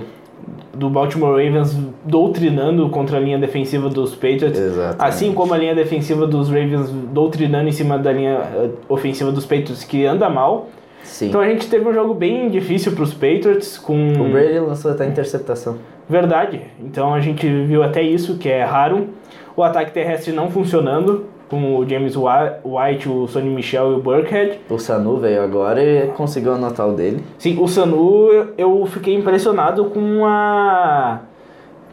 [0.73, 5.01] do Baltimore Ravens doutrinando contra a linha defensiva dos Patriots, Exatamente.
[5.01, 9.45] assim como a linha defensiva dos Ravens doutrinando em cima da linha eh, ofensiva dos
[9.45, 10.67] Patriots que anda mal.
[11.06, 11.30] Sim.
[11.30, 14.91] Então a gente teve um jogo bem difícil para os Patriots com O Brady lançou
[14.91, 15.78] até interceptação.
[16.10, 16.62] Verdade.
[16.80, 19.08] Então a gente viu até isso, que é raro.
[19.56, 24.60] O ataque terrestre não funcionando, com o James White, o Sonny Michel e o Burkhead.
[24.70, 27.24] O Sanu veio agora e conseguiu anotar o dele.
[27.38, 31.22] Sim, o Sanu, eu fiquei impressionado com a,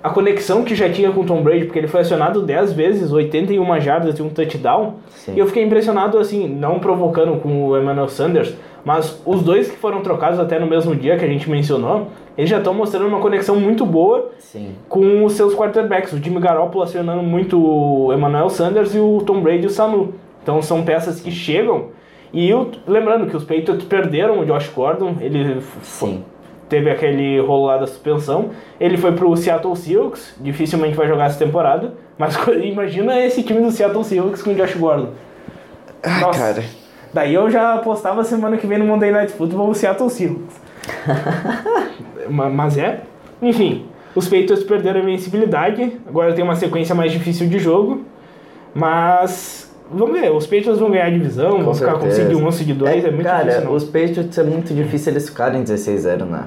[0.02, 3.12] a conexão que já tinha com o Tom Brady, porque ele foi acionado 10 vezes,
[3.12, 4.94] 81 jardas e um touchdown.
[5.10, 5.34] Sim.
[5.36, 8.54] E eu fiquei impressionado, assim, não provocando com o Emmanuel Sanders,
[8.84, 12.50] mas os dois que foram trocados até no mesmo dia que a gente mencionou, eles
[12.50, 14.74] já estão mostrando uma conexão muito boa Sim.
[14.88, 16.12] com os seus quarterbacks.
[16.12, 20.14] O Jimmy Garoppolo acionando muito o Emmanuel Sanders e o Tom Brady e o Sanu.
[20.42, 21.90] Então são peças que chegam.
[22.34, 22.50] E
[22.86, 26.24] lembrando que os Patriots perderam o Josh Gordon, ele Sim.
[26.68, 28.50] teve aquele rolo lá da suspensão.
[28.80, 31.92] Ele foi pro Seattle Seahawks, dificilmente vai jogar essa temporada.
[32.18, 35.10] Mas imagina esse time do Seattle Seahawks com o Josh Gordon.
[36.02, 36.38] Ah, Nossa.
[36.38, 36.81] cara.
[37.12, 40.60] Daí eu já apostava semana que vem no Monday Night Football o Seattle Seahawks.
[42.30, 43.00] Ma- Mas é.
[43.40, 45.98] Enfim, os Patriots perderam a invencibilidade.
[46.06, 48.02] Agora tem uma sequência mais difícil de jogo.
[48.74, 52.30] Mas vamos ver, os Patriots vão ganhar a divisão, vão ficar com certeza.
[52.30, 53.72] seed 1, seed 2, é, muito cara, difícil não.
[53.74, 56.46] os Patriots é muito difícil eles ficarem 16-0 na,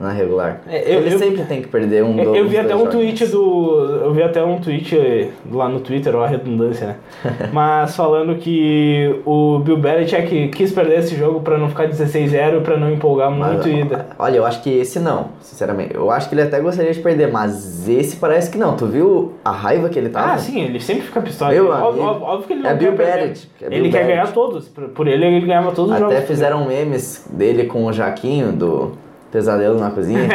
[0.00, 0.60] na regular.
[0.68, 2.68] É, eu- eles eu- sempre têm que perder um Eu, do- eu uns vi até
[2.68, 2.94] dois um jogos.
[2.96, 3.80] tweet do.
[4.04, 6.96] Eu vi até um tweet eh, lá no Twitter, ó, a redundância, né?
[7.52, 12.76] Mas falando que o Bill Belichick quis perder esse jogo pra não ficar 16-0, pra
[12.76, 13.84] não empolgar muito e.
[14.18, 15.94] Olha, eu acho que esse não, sinceramente.
[15.94, 18.76] Eu acho que ele até gostaria de perder, mas esse parece que não.
[18.76, 20.32] Tu viu a raiva que ele tava?
[20.32, 21.52] Ah, sim, ele sempre fica pistola.
[21.52, 22.92] Meu Óbvio, óbvio- óbvio que ele não é Bill.
[22.92, 24.68] Belichick, é Bill ele quer ganhar todos.
[24.68, 26.28] Por ele, ele ganhava todos os Até jogos.
[26.28, 28.92] fizeram memes dele com o Jaquinho do
[29.34, 30.28] Pesadelo na Cozinha.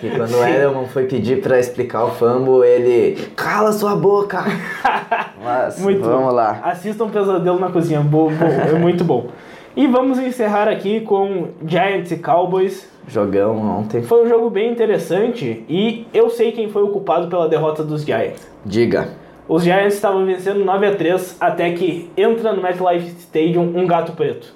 [0.00, 3.28] que quando o Edelman foi pedir pra explicar o fumble, ele.
[3.36, 4.42] Cala sua boca!
[5.40, 6.32] Mas Muito vamos bom.
[6.32, 6.60] lá.
[6.64, 9.28] Assistam Pesadelo na Cozinha, bom, bom, é muito bom.
[9.76, 12.90] E vamos encerrar aqui com Giants e Cowboys.
[13.06, 14.02] Jogão ontem.
[14.02, 18.04] Foi um jogo bem interessante e eu sei quem foi o culpado pela derrota dos
[18.04, 18.48] Giants.
[18.66, 19.10] Diga.
[19.48, 24.12] Os Giants estavam vencendo 9 a 3 até que entra no MetLife Stadium um gato
[24.12, 24.52] preto.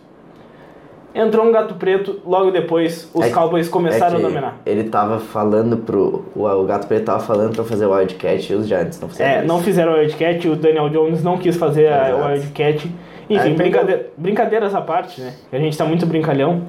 [1.19, 4.61] Entrou um gato preto, logo depois os É- Cowboys começaram é que a dominar.
[4.67, 6.25] Ele tava falando pro.
[6.37, 9.31] O, o Gato Preto tava falando pra fazer o Wildcat e os Giants não fizeram.
[9.31, 9.47] É, isso.
[9.47, 12.27] não fizeram o Wildcat, o Daniel Jones não quis fazer a- o.
[12.33, 12.93] Wildcat.
[13.31, 15.33] Enfim, brincadeira, brincadeiras à parte, né?
[15.53, 16.63] A gente tá muito brincalhão.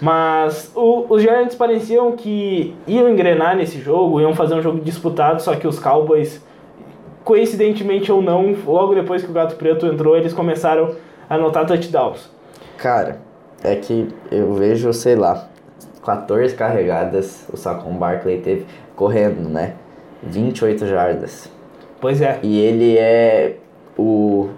[0.00, 5.42] Mas o- os Giants pareciam que iam engrenar nesse jogo, iam fazer um jogo disputado,
[5.42, 6.42] só que os Cowboys,
[7.22, 10.94] coincidentemente ou não, logo depois que o Gato Preto entrou, eles começaram
[11.28, 12.30] a anotar touchdowns.
[12.78, 13.18] Cara,
[13.62, 15.48] é que eu vejo, sei lá,
[16.04, 19.74] 14 carregadas o Saquon Barkley teve correndo, né?
[20.22, 21.50] 28 jardas.
[22.00, 22.38] Pois é.
[22.42, 23.56] E ele é
[23.98, 24.48] o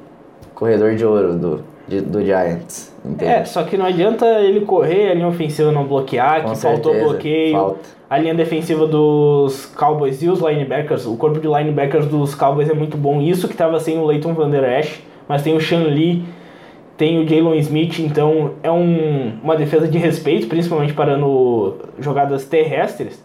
[0.54, 3.30] corredor de ouro do, de- do Giants, entende?
[3.32, 6.92] É, só que não adianta ele correr, a linha ofensiva não bloquear, Com que faltou
[6.92, 7.52] certeza, bloqueio.
[7.52, 8.02] falta.
[8.08, 12.74] A linha defensiva dos Cowboys e os linebackers, o corpo de linebackers dos Cowboys é
[12.74, 13.20] muito bom.
[13.22, 16.22] Isso que estava sem o Leighton Van Der Esch, mas tem o Sean Lee,
[16.96, 23.22] tem o Jalen Smith, então é um, uma defesa de respeito, principalmente parando jogadas terrestres.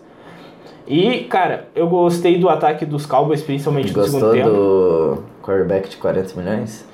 [0.88, 4.50] E, cara, eu gostei do ataque dos Cowboys, principalmente no Gostou segundo tempo.
[4.50, 6.88] do quarterback de 40 milhões?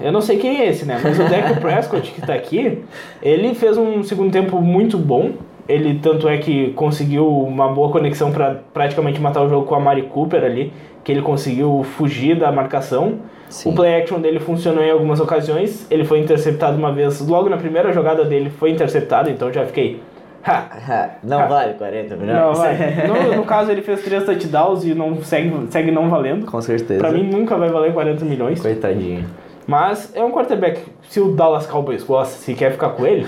[0.00, 1.00] Eu não sei quem é esse, né?
[1.02, 2.84] Mas o Dak Prescott, que tá aqui,
[3.20, 5.32] ele fez um segundo tempo muito bom.
[5.68, 9.80] Ele tanto é que conseguiu uma boa conexão para praticamente matar o jogo com a
[9.80, 13.14] Mari Cooper ali, que ele conseguiu fugir da marcação.
[13.48, 13.70] Sim.
[13.70, 15.86] O play action dele funcionou em algumas ocasiões.
[15.90, 20.00] Ele foi interceptado uma vez, logo na primeira jogada dele foi interceptado, então já fiquei.
[20.44, 21.10] Ha!
[21.24, 21.46] Não Ah.
[21.46, 22.36] vale 40 milhões?
[22.40, 22.76] Não, vai.
[23.06, 26.46] No, no caso, ele fez três touchdowns e não segue, segue não valendo.
[26.46, 27.00] Com certeza.
[27.00, 28.60] Pra mim nunca vai valer 40 milhões.
[28.60, 29.24] Coitadinho.
[29.66, 30.80] Mas é um quarterback.
[31.08, 33.26] Se o Dallas Cowboys gosta, se quer ficar com ele,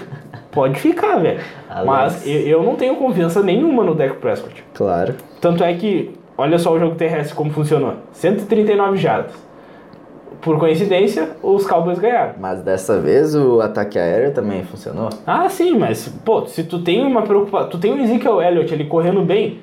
[0.50, 1.40] pode ficar, velho.
[1.84, 4.64] Mas eu, eu não tenho confiança nenhuma no Dak Prescott.
[4.74, 5.14] Claro.
[5.40, 9.48] Tanto é que, olha só o jogo terrestre como funcionou: 139 jardas.
[10.40, 12.34] Por coincidência, os Cowboys ganharam.
[12.38, 15.08] Mas dessa vez o ataque aéreo também funcionou?
[15.26, 17.68] Ah, sim, mas, pô, se tu tem uma preocupação.
[17.68, 19.60] Tu tem o Ezekiel Elliott ali correndo bem.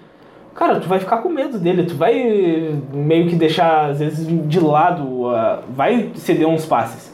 [0.54, 4.60] Cara, tu vai ficar com medo dele, tu vai meio que deixar, às vezes, de
[4.60, 7.14] lado, ah, vai ceder uns passes.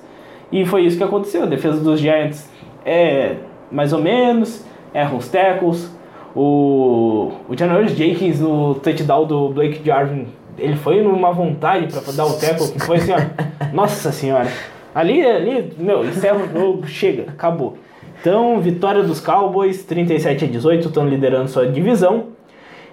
[0.52, 1.44] E foi isso que aconteceu.
[1.44, 2.50] A defesa dos Giants
[2.84, 3.36] é
[3.72, 4.64] mais ou menos,
[4.94, 5.90] erra os tackles.
[6.36, 12.26] O, o Janoris Jenkins no touchdown do Blake Jarvin, ele foi numa vontade pra dar
[12.26, 13.18] o tackle, que foi assim, ó.
[13.74, 14.50] Nossa senhora.
[14.94, 17.78] Ali, ali, meu, encerra o jogo, chega, acabou.
[18.20, 22.26] Então, vitória dos Cowboys, 37 a 18, estão liderando sua divisão.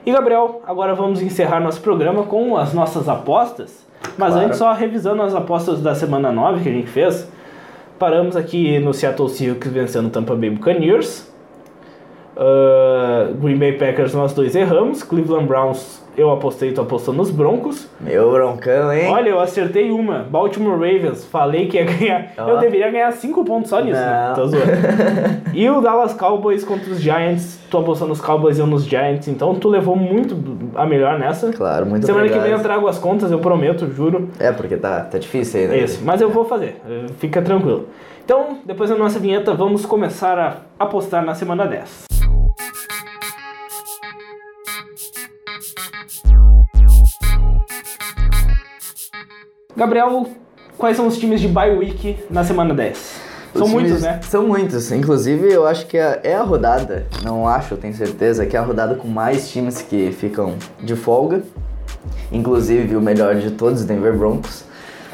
[0.07, 3.87] E Gabriel, agora vamos encerrar nosso programa com as nossas apostas.
[4.17, 4.47] Mas Claro.
[4.47, 7.29] antes, só revisando as apostas da semana 9 que a gente fez.
[7.99, 11.29] Paramos aqui no Seattle Seahawks vencendo o Tampa Bay Buccaneers.
[12.39, 15.03] Ah, Green Bay Packers nós dois erramos.
[15.03, 17.89] Cleveland Browns eu apostei, tu apostou nos Broncos.
[18.01, 19.09] Meu broncão, hein?
[19.09, 20.27] Olha, eu acertei uma.
[20.29, 22.33] Baltimore Ravens, falei que ia ganhar.
[22.37, 22.49] Ó.
[22.49, 24.33] Eu deveria ganhar 5 pontos só nisso, né?
[24.35, 24.67] Tô zoando.
[25.55, 27.61] e o Dallas Cowboys contra os Giants.
[27.71, 29.29] Tu apostou nos Cowboys e eu nos Giants.
[29.29, 30.37] Então tu levou muito
[30.75, 31.53] a melhor nessa.
[31.53, 32.49] Claro, muito Semana que obrigado.
[32.49, 34.29] vem eu trago as contas, eu prometo, juro.
[34.41, 35.79] É, porque tá, tá difícil aí, né?
[35.79, 37.89] Isso, mas eu vou fazer, eh, fica tranquilo.
[38.25, 42.08] Então, depois da nossa vinheta, vamos começar a apostar na semana 10.
[49.79, 50.27] Gabriel,
[50.77, 53.29] quais são os times de bye week na semana 10?
[53.55, 54.21] São Os muitos, times- né?
[54.25, 54.91] São muitos.
[54.91, 58.59] Inclusive, eu acho que é, é a rodada, não acho, eu tenho certeza, que é
[58.59, 61.43] a rodada com mais times que ficam de folga.
[62.33, 64.65] Inclusive, o melhor de todos, Denver Broncos.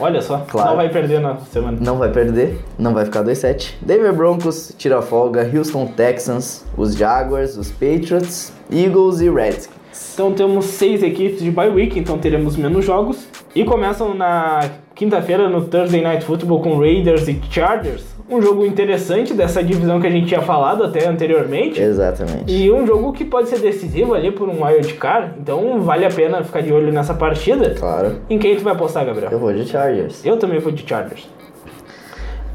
[0.00, 0.70] Olha só, Claro.
[0.70, 1.76] não vai perder na semana.
[1.78, 3.76] Não vai perder, não vai ficar 2-7.
[3.82, 9.73] Denver Broncos tira a folga, Houston Texans, os Jaguars, os Patriots, Eagles e Redskins.
[10.12, 13.28] Então temos seis equipes de bye week, então teremos menos jogos.
[13.54, 18.04] E começam na quinta-feira no Thursday Night Football com Raiders e Chargers.
[18.28, 21.80] Um jogo interessante dessa divisão que a gente tinha falado até anteriormente.
[21.80, 22.52] Exatamente.
[22.52, 25.34] E um jogo que pode ser decisivo ali por um wild card.
[25.38, 27.74] Então vale a pena ficar de olho nessa partida.
[27.78, 28.20] Claro.
[28.30, 29.30] Em quem tu vai apostar, Gabriel?
[29.30, 30.24] Eu vou de Chargers.
[30.24, 31.28] Eu também vou de Chargers.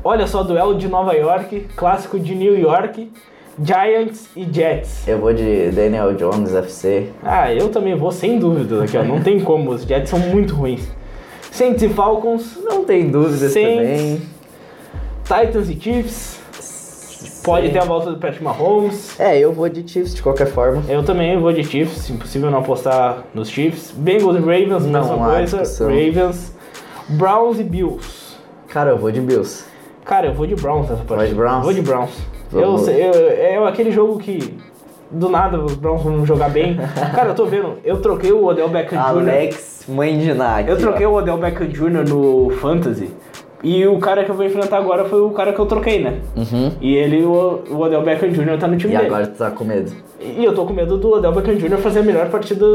[0.04, 3.12] Olha só, duelo de Nova York, clássico de New York,
[3.62, 5.08] Giants e Jets.
[5.08, 7.10] Eu vou de Daniel Jones, FC.
[7.24, 9.04] Ah, eu também vou, sem dúvidas aqui, ó.
[9.04, 10.88] Não tem como, os Jets são muito ruins.
[11.52, 13.76] Saints e Falcons, Não tem dúvidas Saints.
[13.76, 14.22] também.
[15.24, 16.40] Titans e Chiefs.
[17.44, 19.20] Pode ter a volta do Patrick Mahomes.
[19.20, 20.84] É, eu vou de Chiefs de qualquer forma.
[20.88, 23.92] Eu também vou de Chiefs, impossível não apostar nos Chiefs.
[23.96, 25.58] Bengals e Ravens, Não mesma coisa.
[25.86, 26.54] Ravens.
[27.10, 28.36] Browns e Bills.
[28.68, 29.64] Cara, eu vou de Bills.
[30.06, 31.16] Cara, eu vou de Browns nessa partida.
[31.18, 31.64] Vai de Browns?
[31.64, 32.12] Vou de Browns.
[32.54, 34.56] Eu, sei- eu, é aquele jogo que
[35.12, 36.78] do nada os Browns vão jogar bem.
[37.16, 39.08] Cara, eu tô vendo, eu troquei o Odell Beckham Jr.
[39.08, 40.70] Alex Mãe de Nike.
[40.70, 42.08] Eu troquei o Odell Beckham Jr.
[42.08, 43.10] no Fantasy.
[43.62, 46.20] E o cara que eu vou enfrentar agora foi o cara que eu troquei, né?
[46.34, 46.72] Uhum.
[46.80, 48.58] E ele, o, o Odell Beckham Jr.
[48.58, 49.08] tá no time E dele.
[49.10, 49.92] agora tu tá com medo.
[50.22, 51.78] E eu tô com medo do Odell Beckham Jr.
[51.78, 52.66] fazer a melhor partida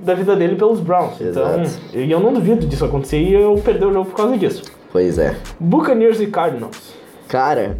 [0.00, 1.20] da vida dele pelos Browns.
[1.20, 1.80] Então, Exato.
[1.92, 4.62] e eu não duvido disso acontecer e eu perder o jogo por causa disso.
[4.92, 5.34] Pois é.
[5.58, 6.94] Buccaneers e Cardinals.
[7.26, 7.76] Cara,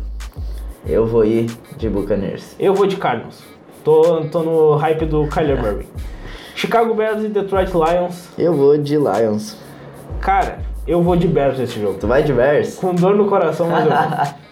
[0.89, 2.57] eu vou ir de Buccaneers.
[2.59, 3.43] Eu vou de Cardinals.
[3.85, 5.87] Tô, tô no hype do Kyler Murray.
[6.55, 8.29] Chicago Bears e Detroit Lions.
[8.37, 9.57] Eu vou de Lions.
[10.21, 11.99] Cara, eu vou de Bears nesse jogo.
[12.01, 12.77] Tu vai de Bears?
[12.77, 14.49] Com dor no coração, mas eu vou.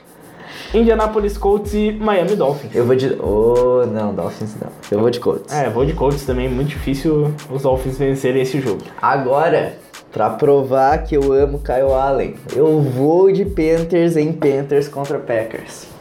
[0.80, 2.74] Indianapolis Colts e Miami Dolphins.
[2.74, 3.16] Eu vou de.
[3.20, 4.70] Oh, não, Dolphins não.
[4.90, 5.52] Eu vou de Colts.
[5.52, 6.48] É, vou de Colts também.
[6.48, 8.82] Muito difícil os Dolphins vencerem esse jogo.
[9.00, 9.74] Agora,
[10.12, 15.95] pra provar que eu amo Kyle Allen, eu vou de Panthers em Panthers contra Packers.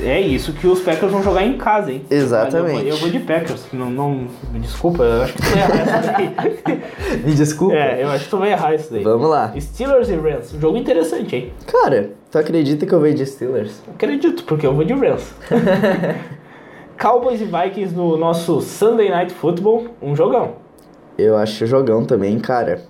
[0.00, 2.04] É isso que os Packers vão jogar em casa, hein?
[2.08, 2.76] Exatamente.
[2.76, 3.66] Eu, vou, eu vou de Packers.
[3.72, 7.18] Não, não, desculpa, eu acho que tu vai errar isso daí.
[7.24, 7.74] Me desculpa.
[7.74, 9.02] É, eu acho que tu vai errar isso daí.
[9.02, 9.52] Vamos lá.
[9.58, 10.54] Steelers e Rams.
[10.60, 11.52] Jogo interessante, hein?
[11.66, 13.82] Cara, tu acredita que eu vejo de Steelers?
[13.92, 15.34] Acredito, porque eu vou de Rams.
[17.00, 19.88] Cowboys e Vikings no nosso Sunday Night Football.
[20.00, 20.56] Um jogão.
[21.16, 22.82] Eu acho jogão também, cara.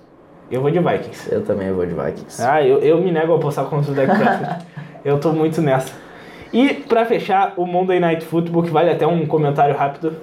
[0.51, 1.31] Eu vou de Vikings.
[1.31, 2.41] Eu também vou de Vikings.
[2.41, 4.65] Ah, eu, eu me nego a apostar contra o Dak Prescott.
[5.05, 5.91] eu tô muito nessa.
[6.51, 10.17] E pra fechar o Monday Night Football, que vale até um comentário rápido.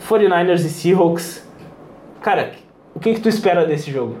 [0.00, 1.46] 49ers e Seahawks.
[2.20, 2.52] Cara,
[2.94, 4.16] o que, que tu espera desse jogo?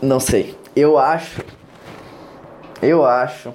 [0.00, 0.54] Não sei.
[0.74, 1.42] Eu acho.
[2.82, 3.52] Eu acho.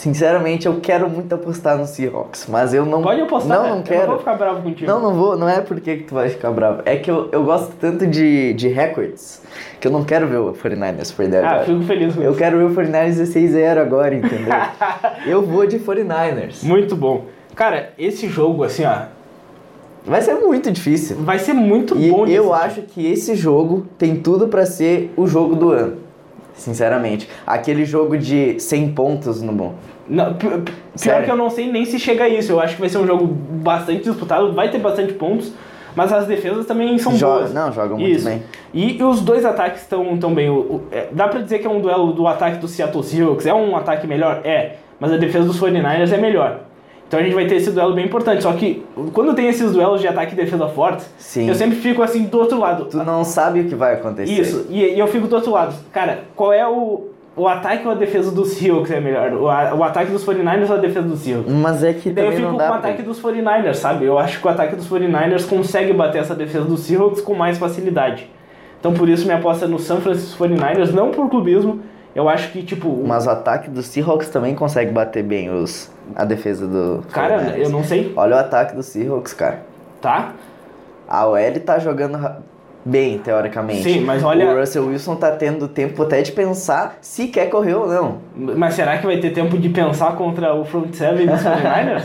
[0.00, 3.02] Sinceramente, eu quero muito apostar no Seahawks, mas eu não.
[3.02, 3.70] Pode apostar, Não, né?
[3.72, 4.00] não Eu quero.
[4.00, 4.90] não vou ficar bravo contigo.
[4.90, 5.36] Não, não vou.
[5.36, 6.80] Não é porque que tu vai ficar bravo.
[6.86, 9.42] É que eu, eu gosto tanto de, de records
[9.78, 11.64] que eu não quero ver o 49ers perder Ah, agora.
[11.66, 12.38] fico feliz com Eu isso.
[12.38, 14.54] quero ver o 49ers 16-0 agora, entendeu?
[15.28, 16.62] eu vou de 49ers.
[16.64, 17.26] Muito bom.
[17.54, 19.02] Cara, esse jogo, assim, ó,
[20.06, 21.16] Vai ser muito difícil.
[21.18, 25.12] vai ser muito E bom de eu acho que esse jogo tem tudo pra ser
[25.14, 25.98] o jogo do ano.
[26.54, 27.28] Sinceramente.
[27.46, 29.74] Aquele jogo de 100 pontos no bom.
[30.08, 31.24] Não, pi- pi- pior Sério?
[31.24, 32.52] que eu não sei nem se chega a isso.
[32.52, 35.52] Eu acho que vai ser um jogo bastante disputado, vai ter bastante pontos,
[35.94, 37.54] mas as defesas também são Joga- boas.
[37.54, 38.24] não, jogam muito Isso.
[38.28, 38.42] bem.
[38.74, 40.50] E os dois ataques estão tão bem.
[40.50, 43.46] O- o- é, dá pra dizer que é um duelo do ataque do Seattle Seahawks.
[43.46, 44.40] É um ataque melhor?
[44.44, 44.76] É.
[44.98, 46.60] Mas a defesa dos 49ers é melhor.
[47.10, 48.40] Então a gente vai ter esse duelo bem importante.
[48.40, 51.48] Só que quando tem esses duelos de ataque e defesa fortes, Sim.
[51.48, 52.84] eu sempre fico assim do outro lado.
[52.84, 54.32] Tu não sabe o que vai acontecer.
[54.32, 55.74] Isso, e, e eu fico do outro lado.
[55.92, 59.32] Cara, qual é o, o ataque ou a defesa dos Seahawks é melhor?
[59.32, 61.52] O, a- o ataque dos 49ers ou a defesa dos Seahawks?
[61.52, 62.76] Mas é que Daí eu fico não com dá o pra...
[62.76, 64.04] ataque dos 49ers, sabe?
[64.04, 67.58] Eu acho que o ataque dos 49ers consegue bater essa defesa dos Seahawks com mais
[67.58, 68.30] facilidade.
[68.78, 71.80] Então por isso minha aposta é no San Francisco 49ers, não por clubismo.
[72.14, 76.24] Eu acho que, tipo, Mas o ataque dos Seahawks também consegue bater bem os, a
[76.24, 77.04] defesa do.
[77.12, 77.58] cara, 49ers.
[77.58, 79.60] eu não sei, Olha o ataque dos Seahawks, cara.
[80.00, 80.32] tá?
[81.08, 82.18] A OL tá jogando
[82.84, 83.82] bem, teoricamente.
[83.82, 87.74] Sim, mas olha- O Russell Wilson tá tendo tempo até de pensar se quer correr
[87.74, 88.18] ou não.
[88.34, 92.04] Mas será que vai ter tempo de pensar contra o front seven dos 49ers?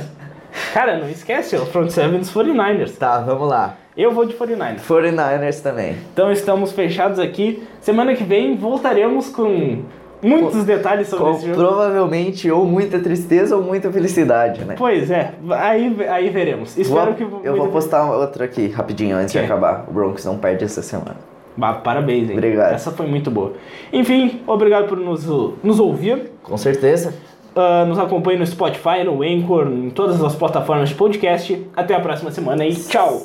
[0.74, 2.98] cara, não esquece, o front seven dos 49ers.
[2.98, 3.76] Tá, vamos lá.
[3.98, 4.82] Eu vou de 49ers.
[4.82, 5.96] 49ers também.
[6.14, 7.64] Então estamos fechados aqui.
[7.80, 9.84] Semana que vem voltaremos com
[10.22, 11.56] muitos detalhes sobre Com esse jogo.
[11.58, 14.76] provavelmente ou muita tristeza ou muita felicidade, né?
[14.78, 16.78] Pois é, aí, aí veremos.
[16.78, 17.48] Espero Vou- que.
[17.48, 19.50] eu vou postar outro aqui rapidinho antes de Ok.
[19.50, 19.86] acabar.
[19.88, 21.18] O Broncos não perde essa semana.
[21.56, 22.36] Bah, parabéns, hein?
[22.36, 22.74] Obrigado.
[22.74, 23.54] Essa foi muito boa.
[23.94, 25.26] Enfim, obrigado por nos,
[25.64, 26.32] nos ouvir.
[26.44, 27.14] Com certeza.
[27.56, 31.66] Ah, nos acompanhe no Spotify, no Anchor, em todas as plataformas de podcast.
[31.74, 33.22] Até a próxima semana e tchau!